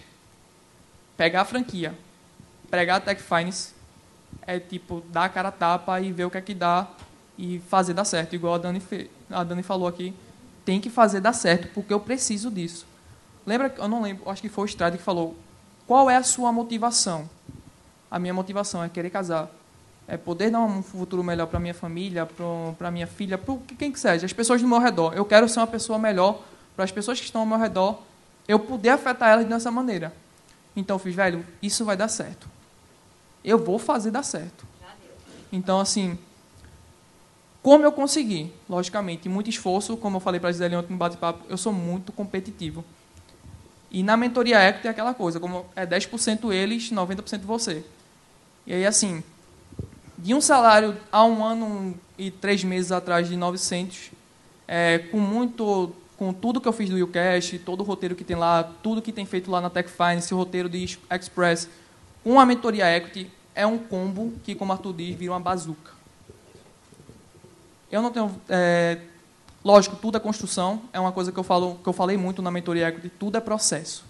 pegar 1.17 1.43
a 1.43 1.45
franquia, 1.45 1.97
pegar 2.71 2.97
a 2.97 3.01
Tech 3.01 3.23
Finance, 3.23 3.73
é 4.47 4.59
tipo 4.59 5.03
dar 5.11 5.25
a 5.25 5.29
cara 5.29 5.49
a 5.49 5.53
tapa 5.53 6.01
e 6.01 6.11
ver 6.11 6.25
o 6.25 6.31
que 6.31 6.39
é 6.39 6.41
que 6.41 6.55
dá 6.55 6.89
e 7.39 7.61
fazer 7.69 7.95
dar 7.95 8.05
certo, 8.05 8.35
igual 8.35 8.55
a 8.55 8.59
Dani, 8.59 8.83
a 9.31 9.45
Dani 9.45 9.63
falou 9.63 9.87
aqui. 9.87 10.13
Tem 10.65 10.81
que 10.81 10.91
fazer 10.91 11.21
dar 11.21 11.33
certo, 11.33 11.69
porque 11.75 11.93
eu 11.93 12.01
preciso 12.01 12.51
disso. 12.51 12.87
Lembra, 13.47 13.75
eu 13.77 13.89
não 13.89 14.03
lembro, 14.03 14.29
acho 14.31 14.41
que 14.41 14.49
foi 14.49 14.65
o 14.65 14.67
Strade 14.67 14.99
que 14.99 15.03
falou, 15.03 15.37
qual 15.87 16.09
é 16.09 16.17
a 16.17 16.23
sua 16.23 16.53
motivação? 16.53 17.29
A 18.11 18.19
minha 18.19 18.33
motivação 18.33 18.83
é 18.83 18.89
querer 18.89 19.11
casar, 19.11 19.51
é 20.07 20.17
poder 20.17 20.51
dar 20.51 20.61
um 20.61 20.83
futuro 20.83 21.23
melhor 21.23 21.47
para 21.47 21.61
minha 21.61 21.75
família, 21.75 22.29
para 22.79 22.91
minha 22.91 23.07
filha, 23.07 23.39
para 23.39 23.55
quem 23.79 23.93
que 23.93 23.99
seja, 23.99 24.27
as 24.27 24.33
pessoas 24.33 24.61
do 24.61 24.69
meu 24.69 24.79
redor. 24.79 25.15
Eu 25.15 25.25
quero 25.25 25.49
ser 25.49 25.61
uma 25.61 25.67
pessoa 25.67 25.99
melhor 25.99 26.43
para 26.75 26.85
as 26.85 26.91
pessoas 26.91 27.19
que 27.19 27.27
estão 27.27 27.43
ao 27.43 27.47
meu 27.47 27.59
redor, 27.59 28.03
eu 28.49 28.59
poder 28.59 28.91
afetar 28.91 29.31
elas 29.31 29.47
dessa 29.47 29.71
maneira. 29.71 30.13
Então 30.75 30.97
eu 30.97 30.99
fiz, 30.99 31.15
velho, 31.15 31.45
isso 31.63 31.85
vai 31.85 31.97
dar 31.97 32.09
certo. 32.09 32.49
Eu 33.45 33.59
vou 33.59 33.79
fazer 33.79 34.11
dar 34.11 34.23
certo. 34.23 34.67
Então, 35.53 35.79
assim, 35.79 36.19
como 37.63 37.85
eu 37.85 37.93
consegui? 37.93 38.53
Logicamente, 38.69 39.29
muito 39.29 39.51
esforço, 39.51 39.97
como 39.97 40.17
eu 40.17 40.21
falei 40.21 40.41
para 40.41 40.49
a 40.49 40.53
Gisele 40.53 40.77
ontem 40.77 40.93
no 40.93 40.99
bate-papo, 40.99 41.45
eu 41.49 41.57
sou 41.57 41.73
muito 41.73 42.11
competitivo. 42.11 42.85
E 43.91 44.03
na 44.03 44.17
mentoria 44.17 44.59
é 44.59 44.69
aquela 44.69 45.13
coisa, 45.13 45.39
como 45.39 45.67
é 45.77 45.87
10% 45.87 46.53
eles, 46.53 46.91
90% 46.91 47.43
você. 47.43 47.85
E 48.67 48.73
aí, 48.73 48.87
assim, 48.87 49.23
de 50.23 50.33
um 50.35 50.41
salário 50.41 50.97
há 51.11 51.25
um 51.25 51.45
ano 51.45 51.95
e 52.17 52.31
três 52.31 52.63
meses 52.63 52.93
atrás 52.93 53.29
de 53.29 53.37
900, 53.37 54.13
é, 54.69 54.99
com 54.99 55.19
muito, 55.19 55.93
com 56.17 56.33
tudo 56.33 56.61
que 56.61 56.69
eu 56.69 56.73
fiz 56.73 56.89
do 56.89 56.97
YouCash, 56.97 57.61
todo 57.65 57.81
o 57.81 57.83
roteiro 57.83 58.15
que 58.15 58.23
tem 58.23 58.37
lá, 58.37 58.63
tudo 58.63 59.03
que 59.03 59.11
tem 59.11 59.27
feito 59.27 59.51
lá 59.51 59.61
na 59.61 59.69
Tech 59.69 59.91
Finance, 59.91 60.33
o 60.33 60.37
roteiro 60.37 60.69
de 60.69 60.97
Express, 61.11 61.69
com 62.23 62.39
a 62.39 62.47
mentoria 62.47 62.97
Equity, 62.97 63.29
é 63.53 63.67
um 63.67 63.77
combo 63.77 64.33
que, 64.45 64.55
como 64.55 64.71
Arthur 64.71 64.95
diz, 64.95 65.17
vira 65.17 65.33
uma 65.33 65.41
bazuca. 65.41 65.91
Eu 67.91 68.01
não 68.01 68.13
tenho. 68.13 68.41
É, 68.49 68.99
lógico, 69.65 69.97
tudo 69.97 70.17
é 70.17 70.21
construção. 70.21 70.83
É 70.93 71.01
uma 71.01 71.11
coisa 71.11 71.33
que 71.33 71.39
eu, 71.39 71.43
falo, 71.43 71.81
que 71.83 71.89
eu 71.89 71.93
falei 71.93 72.17
muito 72.17 72.41
na 72.41 72.51
mentoria 72.51 72.89
Equity. 72.89 73.11
Tudo 73.11 73.37
é 73.37 73.41
processo. 73.41 74.05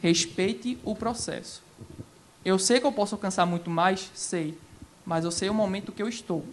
Respeite 0.00 0.78
o 0.84 0.94
processo. 0.94 1.62
Eu 2.44 2.58
sei 2.60 2.78
que 2.80 2.86
eu 2.86 2.92
posso 2.92 3.16
alcançar 3.16 3.44
muito 3.44 3.68
mais, 3.68 4.08
sei. 4.14 4.56
Mas 5.04 5.24
eu 5.24 5.30
sei 5.30 5.48
o 5.48 5.54
momento 5.54 5.92
que 5.92 6.02
eu 6.02 6.08
estou. 6.08 6.44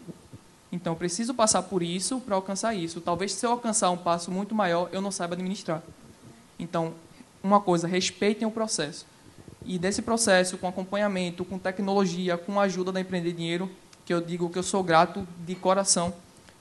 Então, 0.72 0.94
eu 0.94 0.98
preciso 0.98 1.34
passar 1.34 1.64
por 1.64 1.82
isso 1.82 2.20
para 2.20 2.36
alcançar 2.36 2.74
isso. 2.74 3.02
Talvez 3.02 3.34
se 3.34 3.46
eu 3.46 3.52
alcançar 3.52 3.90
um 3.92 3.98
passo 3.98 4.32
muito 4.32 4.54
maior, 4.54 4.90
eu 4.92 5.02
não 5.02 5.12
saiba 5.12 5.34
administrar. 5.34 5.82
Então, 6.60 6.94
uma 7.44 7.60
coisa, 7.60 7.88
respeitem 7.88 8.48
o 8.48 8.52
processo. 8.52 9.06
E 9.66 9.80
desse 9.80 10.02
processo, 10.02 10.58
com 10.58 10.68
acompanhamento, 10.68 11.44
com 11.44 11.58
tecnologia, 11.58 12.38
com 12.38 12.60
a 12.60 12.64
ajuda 12.64 12.92
da 12.92 13.02
Empreender 13.02 13.34
Dinheiro, 13.34 13.70
que 14.06 14.14
eu 14.14 14.22
digo 14.22 14.50
que 14.50 14.58
eu 14.58 14.64
sou 14.64 14.84
grato 14.84 15.28
de 15.46 15.56
coração 15.56 16.14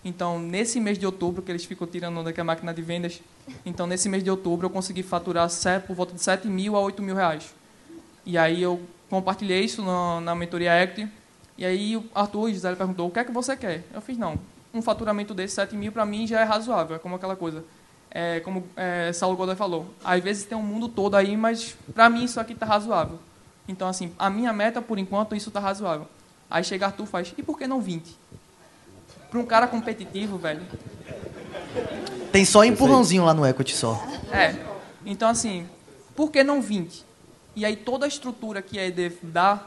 então, 0.05 0.39
nesse 0.39 0.81
mês 0.81 0.99
de 0.99 1.05
outubro, 1.05 1.43
que 1.43 1.51
eles 1.51 1.65
ficam 1.65 1.87
tirando 1.87 2.23
daqui 2.23 2.41
a 2.41 2.45
máquina 2.45 2.73
de 2.73 2.83
vendas, 2.83 3.21
então, 3.65 3.87
nesse 3.87 4.09
mês 4.09 4.23
de 4.23 4.31
outubro, 4.31 4.67
eu 4.67 4.71
consegui 4.71 5.03
faturar 5.03 5.49
por 5.87 5.95
volta 5.95 6.15
de 6.15 6.23
7 6.23 6.47
mil 6.49 6.77
a 6.77 6.81
8 6.81 7.03
mil 7.03 7.15
reais. 7.15 7.55
E 8.25 8.39
aí 8.39 8.63
eu 8.63 8.81
compartilhei 9.11 9.65
isso 9.65 9.83
na, 9.83 10.21
na 10.21 10.35
mentoria 10.35 10.83
Equity, 10.83 11.11
e 11.59 11.67
aí 11.67 11.97
o 11.97 12.05
Arthur 12.15 12.49
e 12.49 12.55
Gisele 12.55 12.77
perguntou, 12.77 13.09
o 13.09 13.11
que 13.11 13.19
é 13.19 13.25
que 13.25 13.33
você 13.33 13.57
quer? 13.57 13.85
Eu 13.93 14.01
fiz, 14.01 14.17
não, 14.17 14.39
um 14.73 14.81
faturamento 14.81 15.35
desse, 15.35 15.57
7 15.57 15.77
mil, 15.77 15.91
para 15.91 16.07
mim 16.07 16.25
já 16.25 16.41
é 16.41 16.45
razoável, 16.45 16.95
é 16.95 16.99
como 17.01 17.17
aquela 17.17 17.35
coisa. 17.35 17.65
É, 18.11 18.41
como 18.41 18.65
é, 18.77 19.13
Saulo 19.13 19.37
Godoy 19.37 19.57
falou, 19.57 19.87
às 20.03 20.23
vezes 20.23 20.45
tem 20.45 20.57
um 20.57 20.63
mundo 20.63 20.89
todo 20.89 21.17
aí, 21.17 21.37
mas 21.37 21.77
para 21.93 22.09
mim 22.09 22.25
isso 22.25 22.39
aqui 22.39 22.53
está 22.53 22.65
razoável. 22.65 23.19
Então, 23.67 23.89
assim, 23.89 24.13
a 24.17 24.31
minha 24.31 24.53
meta, 24.53 24.81
por 24.81 24.99
enquanto, 24.99 25.35
isso 25.35 25.51
está 25.51 25.59
razoável. 25.61 26.07
Aí 26.49 26.63
chega 26.63 26.87
Arthur 26.87 27.05
e 27.05 27.07
faz, 27.07 27.35
e 27.37 27.43
por 27.43 27.59
que 27.59 27.67
não 27.67 27.81
20? 27.81 28.17
Para 29.29 29.41
um 29.41 29.45
cara 29.45 29.67
competitivo, 29.67 30.39
velho. 30.39 30.63
Tem 32.33 32.45
só 32.45 32.65
empurrãozinho 32.65 33.25
lá 33.25 33.35
no 33.35 33.45
equity 33.45 33.75
só. 33.75 34.01
É. 34.33 34.55
Então, 35.05 35.29
assim, 35.29 35.69
por 36.15 36.31
que 36.31 36.45
não 36.45 36.63
20? 36.63 37.05
E 37.57 37.65
aí 37.65 37.77
toda 37.77 38.07
a 38.07 38.09
estrutura 38.09 38.63
que 38.63 38.79
a 38.79 38.87
EDF 38.87 39.19
dá 39.27 39.61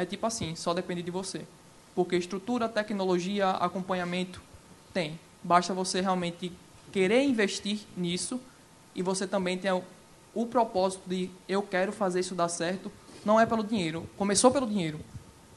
é 0.00 0.06
tipo 0.06 0.26
assim, 0.26 0.54
só 0.54 0.72
depende 0.74 1.02
de 1.02 1.10
você. 1.10 1.42
Porque 1.94 2.16
estrutura, 2.16 2.68
tecnologia, 2.68 3.50
acompanhamento 3.50 4.40
tem. 4.92 5.18
Basta 5.42 5.74
você 5.74 6.00
realmente 6.00 6.52
querer 6.92 7.22
investir 7.22 7.80
nisso 7.96 8.40
e 8.94 9.02
você 9.02 9.26
também 9.26 9.58
tem 9.58 9.70
o, 9.70 9.82
o 10.34 10.46
propósito 10.46 11.02
de 11.06 11.30
eu 11.48 11.62
quero 11.62 11.92
fazer 11.92 12.20
isso 12.20 12.34
dar 12.34 12.48
certo. 12.48 12.90
Não 13.24 13.38
é 13.38 13.46
pelo 13.46 13.62
dinheiro. 13.62 14.08
Começou 14.16 14.50
pelo 14.50 14.66
dinheiro. 14.66 15.00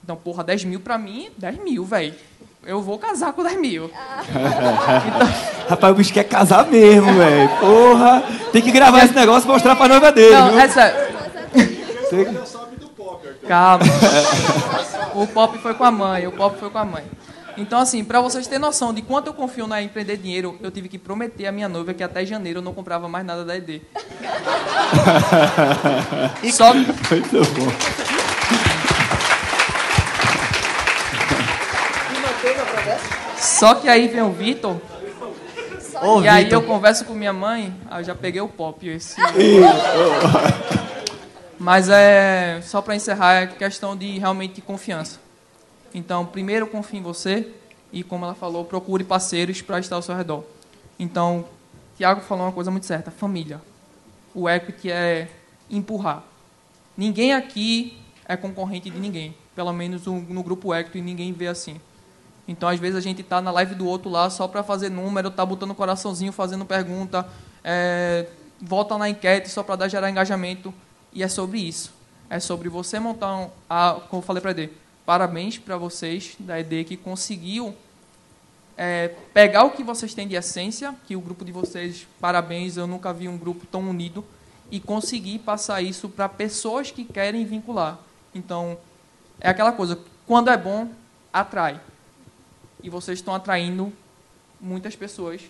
Então, 0.03 0.15
porra, 0.15 0.43
10 0.43 0.65
mil 0.65 0.79
pra 0.79 0.97
mim, 0.97 1.31
10 1.37 1.63
mil, 1.63 1.85
velho 1.85 2.15
eu 2.65 2.81
vou 2.81 2.97
casar 2.97 3.33
com 3.33 3.43
10 3.43 3.59
mil. 3.59 3.85
então... 3.85 3.93
Rapaz, 5.69 5.93
o 5.93 5.95
bicho 5.95 6.13
quer 6.13 6.23
casar 6.25 6.65
mesmo, 6.67 7.13
velho. 7.13 7.49
Porra, 7.59 8.23
tem 8.51 8.61
que 8.61 8.71
gravar 8.71 9.05
esse 9.05 9.13
negócio 9.13 9.47
e 9.47 9.51
mostrar 9.51 9.75
pra 9.75 9.87
noiva 9.87 10.11
dele. 10.11 10.35
Não, 10.35 10.49
viu? 10.49 10.59
é 10.59 10.67
sério. 10.67 11.13
Calma. 13.47 13.83
O 15.13 15.27
pop 15.27 15.55
foi 15.59 15.75
com 15.75 15.83
a 15.83 15.91
mãe, 15.91 16.25
o 16.25 16.31
pop 16.31 16.57
foi 16.59 16.71
com 16.71 16.77
a 16.79 16.85
mãe. 16.85 17.03
Então, 17.55 17.79
assim, 17.79 18.03
para 18.03 18.19
vocês 18.19 18.47
terem 18.47 18.59
noção 18.59 18.91
de 18.91 19.03
quanto 19.03 19.27
eu 19.27 19.33
confio 19.33 19.67
na 19.67 19.79
Empreender 19.79 20.17
Dinheiro, 20.17 20.57
eu 20.59 20.71
tive 20.71 20.89
que 20.89 20.97
prometer 20.97 21.45
à 21.45 21.51
minha 21.51 21.69
noiva 21.69 21.93
que 21.93 22.03
até 22.03 22.25
janeiro 22.25 22.57
eu 22.59 22.63
não 22.63 22.73
comprava 22.73 23.07
mais 23.07 23.23
nada 23.23 23.45
da 23.45 23.55
ED. 23.55 23.81
Só... 26.51 26.73
Muito 26.73 26.91
bom. 27.53 27.71
Só 33.37 33.75
que 33.75 33.87
aí 33.87 34.07
vem 34.07 34.21
o 34.21 34.31
Vitor. 34.31 34.77
e 36.23 36.27
aí 36.27 36.51
eu 36.51 36.63
converso 36.63 37.05
com 37.05 37.13
minha 37.13 37.33
mãe, 37.33 37.71
eu 37.95 38.03
já 38.03 38.15
peguei 38.15 38.41
o 38.41 38.47
pop. 38.47 38.87
Esse... 38.87 39.15
Mas 41.63 41.87
é 41.87 42.59
só 42.61 42.81
para 42.81 42.93
encerrar, 42.93 43.35
é 43.35 43.47
questão 43.47 43.95
de 43.95 44.19
realmente 44.19 44.59
confiança. 44.59 45.17
Então, 45.93 46.25
primeiro 46.25 46.67
confie 46.67 46.97
em 46.97 47.01
você 47.01 47.53
e, 47.89 48.03
como 48.03 48.25
ela 48.25 48.35
falou, 48.35 48.65
procure 48.65 49.05
parceiros 49.05 49.61
para 49.61 49.79
estar 49.79 49.95
ao 49.95 50.01
seu 50.01 50.13
redor. 50.13 50.43
Então, 50.99 51.45
Tiago 51.95 52.19
falou 52.19 52.47
uma 52.47 52.51
coisa 52.51 52.69
muito 52.69 52.85
certa: 52.85 53.11
família. 53.11 53.61
O 54.35 54.49
equity 54.49 54.91
é 54.91 55.29
empurrar. 55.69 56.25
Ninguém 56.97 57.33
aqui 57.33 57.97
é 58.27 58.35
concorrente 58.35 58.89
de 58.89 58.99
ninguém. 58.99 59.33
Pelo 59.55 59.71
menos 59.71 60.05
no 60.05 60.43
grupo 60.43 60.75
equity 60.75 60.99
ninguém 60.99 61.31
vê 61.31 61.47
assim. 61.47 61.79
Então, 62.45 62.67
às 62.67 62.77
vezes, 62.77 62.97
a 62.97 63.01
gente 63.01 63.21
está 63.21 63.41
na 63.41 63.51
live 63.51 63.73
do 63.73 63.87
outro 63.87 64.11
lá 64.11 64.29
só 64.29 64.49
para 64.49 64.63
fazer 64.63 64.89
número, 64.89 65.31
tá 65.31 65.45
botando 65.45 65.73
coraçãozinho, 65.73 66.33
fazendo 66.33 66.65
pergunta, 66.65 67.25
é, 67.63 68.27
volta 68.59 68.97
na 68.97 69.09
enquete 69.09 69.47
só 69.47 69.63
para 69.63 69.77
dar 69.77 69.87
gerar 69.87 70.09
engajamento. 70.09 70.73
E 71.13 71.23
é 71.23 71.27
sobre 71.27 71.59
isso. 71.59 71.93
É 72.29 72.39
sobre 72.39 72.69
você 72.69 72.99
montar, 72.99 73.35
um, 73.35 73.49
a, 73.69 73.99
como 74.09 74.21
eu 74.21 74.25
falei 74.25 74.41
para 74.41 74.51
ele, 74.51 74.73
parabéns 75.05 75.57
para 75.57 75.77
vocês 75.77 76.35
da 76.39 76.59
ED 76.59 76.85
que 76.85 76.97
conseguiu 76.97 77.75
é, 78.77 79.09
pegar 79.33 79.63
o 79.63 79.71
que 79.71 79.83
vocês 79.83 80.13
têm 80.13 80.27
de 80.27 80.35
essência, 80.35 80.95
que 81.05 81.15
o 81.15 81.21
grupo 81.21 81.45
de 81.45 81.51
vocês, 81.51 82.07
parabéns, 82.19 82.77
eu 82.77 82.87
nunca 82.87 83.13
vi 83.13 83.27
um 83.27 83.37
grupo 83.37 83.65
tão 83.67 83.81
unido, 83.87 84.25
e 84.71 84.79
conseguir 84.79 85.39
passar 85.39 85.81
isso 85.81 86.09
para 86.09 86.27
pessoas 86.27 86.89
que 86.89 87.05
querem 87.05 87.45
vincular. 87.45 87.99
Então, 88.33 88.77
é 89.39 89.49
aquela 89.49 89.71
coisa, 89.71 89.99
quando 90.25 90.49
é 90.49 90.57
bom, 90.57 90.89
atrai. 91.31 91.79
E 92.81 92.89
vocês 92.89 93.19
estão 93.19 93.35
atraindo 93.35 93.93
muitas 94.59 94.95
pessoas. 94.95 95.41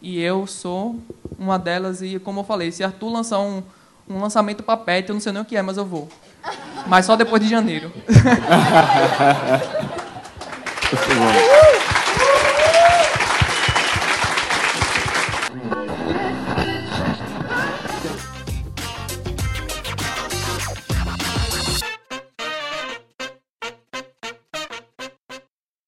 E 0.00 0.20
eu 0.20 0.46
sou 0.48 0.98
uma 1.38 1.58
delas, 1.58 2.02
e 2.02 2.18
como 2.18 2.40
eu 2.40 2.44
falei, 2.44 2.72
se 2.72 2.82
Arthur 2.82 3.10
lançar 3.10 3.38
um, 3.38 3.62
um 4.08 4.20
lançamento 4.20 4.62
para 4.62 4.76
pet, 4.76 5.08
eu 5.08 5.14
não 5.14 5.20
sei 5.20 5.32
nem 5.32 5.42
o 5.42 5.44
que 5.44 5.56
é, 5.56 5.62
mas 5.62 5.76
eu 5.76 5.84
vou. 5.84 6.08
Mas 6.86 7.06
só 7.06 7.16
depois 7.16 7.42
de 7.42 7.48
janeiro. 7.48 7.92